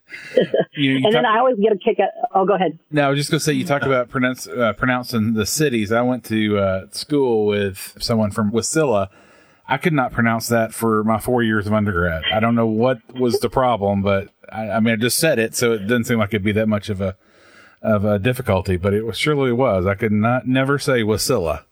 You, 0.73 0.91
you 0.91 0.95
and 0.95 1.03
talk- 1.05 1.13
then 1.13 1.25
I 1.25 1.37
always 1.39 1.57
get 1.57 1.71
a 1.71 1.77
kick 1.77 1.99
at. 1.99 2.09
Oh, 2.35 2.45
go 2.45 2.55
ahead. 2.55 2.77
No, 2.91 3.03
I 3.07 3.09
was 3.09 3.17
just 3.17 3.29
going 3.31 3.39
to 3.39 3.43
say 3.45 3.53
you 3.53 3.65
talked 3.65 3.85
about 3.85 4.09
pronounce, 4.09 4.45
uh, 4.47 4.73
pronouncing 4.73 5.33
the 5.33 5.45
cities. 5.45 5.91
I 5.91 6.01
went 6.01 6.25
to 6.25 6.57
uh, 6.57 6.85
school 6.91 7.45
with 7.45 7.97
someone 7.99 8.31
from 8.31 8.51
Wasilla. 8.51 9.07
I 9.67 9.77
could 9.77 9.93
not 9.93 10.11
pronounce 10.11 10.47
that 10.49 10.73
for 10.73 11.03
my 11.05 11.17
four 11.19 11.43
years 11.43 11.65
of 11.65 11.73
undergrad. 11.73 12.23
I 12.33 12.39
don't 12.41 12.55
know 12.55 12.67
what 12.67 12.97
was 13.13 13.39
the 13.39 13.49
problem, 13.49 14.01
but 14.01 14.29
I, 14.51 14.69
I 14.71 14.79
mean, 14.81 14.93
I 14.93 14.97
just 14.97 15.17
said 15.17 15.39
it, 15.39 15.55
so 15.55 15.71
it 15.73 15.79
didn't 15.79 16.05
seem 16.05 16.19
like 16.19 16.29
it'd 16.33 16.43
be 16.43 16.51
that 16.53 16.67
much 16.67 16.89
of 16.89 16.99
a 16.99 17.15
of 17.81 18.03
a 18.03 18.19
difficulty. 18.19 18.75
But 18.75 18.93
it 18.93 19.05
was 19.05 19.17
surely 19.17 19.53
was. 19.53 19.85
I 19.85 19.95
could 19.95 20.11
not 20.11 20.45
never 20.45 20.77
say 20.77 21.03
Wasilla. 21.03 21.63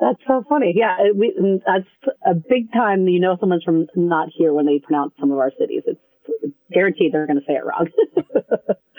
That's 0.00 0.18
so 0.26 0.42
funny. 0.48 0.72
Yeah, 0.74 0.96
we, 1.14 1.60
that's 1.66 2.14
a 2.26 2.34
big 2.34 2.72
time. 2.72 3.06
You 3.06 3.20
know, 3.20 3.36
someone's 3.38 3.64
from 3.64 3.86
not 3.94 4.28
here 4.34 4.52
when 4.52 4.64
they 4.64 4.78
pronounce 4.78 5.12
some 5.20 5.30
of 5.30 5.38
our 5.38 5.52
cities. 5.58 5.82
It's 5.86 6.00
guaranteed 6.72 7.12
they're 7.12 7.26
going 7.26 7.38
to 7.38 7.44
say 7.46 7.54
it 7.54 7.64
wrong. 7.64 7.88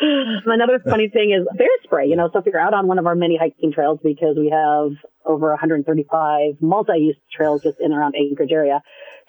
Another 0.45 0.79
funny 0.79 1.09
thing 1.09 1.31
is 1.31 1.47
bear 1.57 1.67
spray. 1.83 2.07
You 2.07 2.15
know, 2.15 2.29
so 2.31 2.39
if 2.39 2.45
you're 2.45 2.59
out 2.59 2.73
on 2.73 2.87
one 2.87 2.99
of 2.99 3.07
our 3.07 3.15
many 3.15 3.37
hiking 3.37 3.71
trails, 3.73 3.99
because 4.03 4.35
we 4.37 4.49
have 4.49 4.91
over 5.25 5.49
135 5.49 6.61
multi-use 6.61 7.17
trails 7.35 7.63
just 7.63 7.79
in 7.79 7.85
and 7.85 7.93
around 7.93 8.15
Anchorage 8.15 8.51
area. 8.51 8.81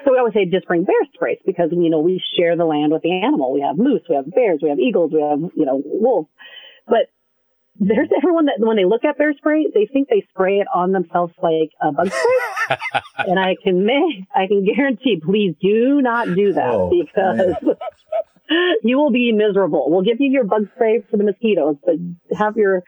So 0.05 0.13
we 0.13 0.19
always 0.19 0.35
say 0.35 0.45
just 0.47 0.67
bring 0.67 0.85
bear 0.85 0.97
sprays 1.15 1.39
because, 1.47 1.71
you 1.73 1.91
know, 1.91 2.01
we 2.01 2.23
share 2.37 2.57
the 2.57 2.65
land 2.65 2.93
with 2.93 3.03
the 3.03 3.13
animal. 3.13 3.53
We 3.53 3.61
have 3.61 3.79
moose, 3.79 4.03
we 4.09 4.17
have 4.17 4.31
bears, 4.31 4.61
we 4.63 4.69
have 4.69 4.79
eagles, 4.79 5.13
we 5.13 5.23
have, 5.23 5.39
you 5.55 5.65
know, 5.65 5.81
wolves. 5.85 6.29
But 6.87 7.09
there's 7.77 8.09
everyone 8.17 8.47
that 8.47 8.57
when 8.59 8.77
they 8.77 8.85
look 8.85 9.05
at 9.05 9.19
bear 9.19 9.33
spray, 9.35 9.67
they 9.75 9.87
think 9.93 10.09
they 10.09 10.27
spray 10.31 10.59
it 10.59 10.67
on 10.75 10.93
themselves 10.93 11.33
like 11.43 11.71
a 11.81 11.93
bug 11.93 12.09
spray. 12.13 12.77
and 13.19 13.39
I 13.39 13.57
can 13.63 13.85
make, 13.85 14.25
I 14.35 14.47
can 14.47 14.65
guarantee, 14.65 15.21
please 15.25 15.55
do 15.61 16.01
not 16.03 16.35
do 16.35 16.53
that 16.53 16.75
Oh, 16.75 16.91
because 16.91 17.55
you 18.83 18.99
will 18.99 19.11
be 19.11 19.33
miserable. 19.33 19.91
We'll 19.91 20.03
give 20.03 20.21
you 20.21 20.31
your 20.31 20.45
bug 20.45 20.69
spray 20.75 21.03
for 21.11 21.17
the 21.17 21.25
mosquitoes, 21.25 21.77
but 21.85 21.97
have 22.37 22.57
your 22.57 22.83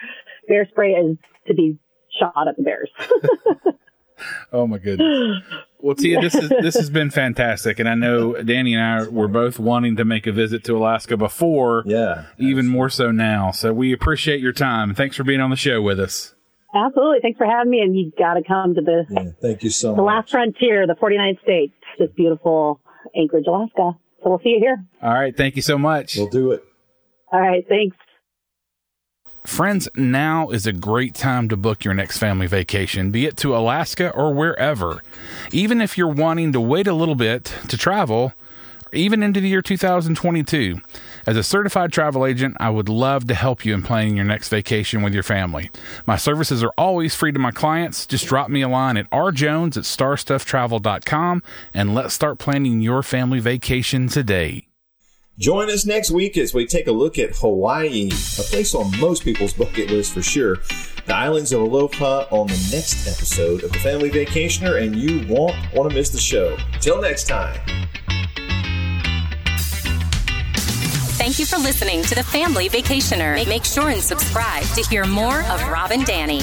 bear 0.49 0.67
spray 0.71 0.95
as 0.95 1.17
to 1.49 1.55
be 1.55 1.79
shot 2.19 2.49
at 2.49 2.57
the 2.57 2.63
bears. 2.63 2.91
Oh 4.53 4.67
my 4.67 4.79
goodness. 4.79 5.43
Well, 5.81 5.95
Tia, 5.97 6.21
this 6.21 6.35
is 6.35 6.49
this 6.49 6.75
has 6.77 6.89
been 6.89 7.11
fantastic, 7.11 7.79
and 7.79 7.89
I 7.89 7.95
know 7.95 8.41
Danny 8.43 8.73
and 8.75 8.83
I 8.83 9.09
were 9.09 9.29
both 9.29 9.59
wanting 9.59 9.97
to 9.97 10.05
make 10.05 10.27
a 10.27 10.33
visit 10.33 10.65
to 10.65 10.77
Alaska 10.77 11.17
before. 11.17 11.83
Yeah. 11.85 12.27
Even 12.39 12.69
more 12.69 12.89
so 12.89 13.11
now. 13.11 13.51
So 13.51 13.73
we 13.75 13.93
appreciate 13.93 14.41
your 14.41 14.53
time. 14.53 14.95
Thanks 14.95 15.17
for 15.17 15.25
being 15.25 15.41
on 15.41 15.51
the 15.51 15.57
show 15.57 15.83
with 15.83 16.01
us. 16.01 16.35
Absolutely. 16.75 17.19
Thanks 17.21 17.37
for 17.39 17.47
having 17.47 17.71
me. 17.71 17.81
And 17.81 17.97
you've 17.99 18.17
got 18.17 18.35
to 18.35 18.43
come 18.43 18.75
to 18.77 18.81
the, 18.81 19.05
Yeah. 19.11 19.25
Thank 19.43 19.63
you 19.63 19.71
so 19.71 19.91
the 19.95 20.03
much. 20.03 20.07
last 20.07 20.31
frontier, 20.31 20.87
the 20.87 20.95
49th 20.95 21.41
state, 21.43 21.73
just 21.99 22.15
beautiful 22.17 22.81
Anchorage, 23.15 23.47
Alaska. 23.47 23.93
So 24.23 24.31
we'll 24.31 24.41
see 24.43 24.51
you 24.51 24.59
here. 24.61 24.83
All 25.03 25.13
right. 25.13 25.37
Thank 25.37 25.55
you 25.57 25.63
so 25.63 25.77
much. 25.77 26.17
We'll 26.17 26.29
do 26.31 26.53
it. 26.53 26.65
All 27.31 27.41
right. 27.41 27.65
Thanks. 27.69 27.97
Friends, 29.47 29.89
now 29.95 30.49
is 30.49 30.67
a 30.67 30.73
great 30.73 31.15
time 31.15 31.51
to 31.51 31.57
book 31.57 31.85
your 31.85 31.95
next 31.95 32.19
family 32.19 32.47
vacation, 32.47 33.11
be 33.11 33.27
it 33.27 33.37
to 33.37 33.55
Alaska 33.55 34.11
or 34.11 34.33
wherever. 34.33 35.03
Even 35.53 35.81
if 35.81 35.99
you're 35.99 36.09
wanting 36.09 36.53
to 36.53 36.61
wait 36.61 36.87
a 36.87 36.95
little 36.95 37.15
bit 37.15 37.55
to 37.69 37.77
travel, 37.77 38.33
even 38.93 39.23
into 39.23 39.41
the 39.41 39.49
year 39.49 39.61
2022. 39.61 40.81
As 41.27 41.37
a 41.37 41.43
certified 41.43 41.93
travel 41.93 42.25
agent, 42.25 42.57
I 42.59 42.71
would 42.71 42.89
love 42.89 43.27
to 43.29 43.35
help 43.35 43.65
you 43.65 43.75
in 43.75 43.83
planning 43.83 44.17
your 44.17 44.25
next 44.25 44.49
vacation 44.49 45.03
with 45.03 45.13
your 45.13 45.23
family. 45.23 45.71
My 46.07 46.17
services 46.17 46.63
are 46.63 46.73
always 46.79 47.15
free 47.15 47.33
to 47.33 47.39
my 47.39 47.51
clients. 47.51 48.07
Just 48.07 48.27
drop 48.27 48.49
me 48.49 48.63
a 48.63 48.69
line 48.69 48.97
at 48.97 49.11
rjones 49.11 49.77
at 49.77 49.85
starstufftravel.com 49.85 51.43
and 51.73 51.95
let's 51.95 52.15
start 52.15 52.39
planning 52.39 52.81
your 52.81 53.03
family 53.03 53.41
vacation 53.41 54.09
today. 54.09 54.69
Join 55.39 55.69
us 55.69 55.85
next 55.85 56.13
week 56.13 56.39
as 56.39 56.55
we 56.55 56.65
take 56.65 56.87
a 56.87 56.93
look 56.93 57.19
at 57.19 57.35
Hawaii, 57.35 58.09
a 58.39 58.43
place 58.43 58.73
on 58.73 58.97
most 59.01 59.25
people's 59.25 59.53
bucket 59.53 59.91
list 59.91 60.13
for 60.13 60.23
sure. 60.23 60.59
The 61.07 61.15
islands 61.17 61.51
of 61.51 61.61
Aloha 61.61 62.29
on 62.31 62.47
the 62.47 62.69
next 62.71 63.09
episode 63.09 63.65
of 63.65 63.73
The 63.73 63.81
Family 63.81 64.11
Vacationer, 64.11 64.81
and 64.81 64.95
you 64.95 65.27
won't 65.27 65.57
want 65.75 65.91
to 65.91 65.97
miss 65.97 66.11
the 66.11 66.21
show. 66.21 66.57
Till 66.81 67.01
next 67.03 67.27
time. 67.27 67.59
Thank 71.19 71.41
you 71.41 71.47
for 71.47 71.57
listening 71.57 72.05
to 72.05 72.15
the 72.15 72.23
Family 72.23 72.69
Vacationer. 72.69 73.45
Make 73.49 73.65
sure 73.65 73.89
and 73.89 74.01
subscribe 74.01 74.63
to 74.77 74.83
hear 74.89 75.05
more 75.05 75.41
of 75.43 75.69
Rob 75.69 75.91
and 75.91 76.07
Danny. 76.07 76.43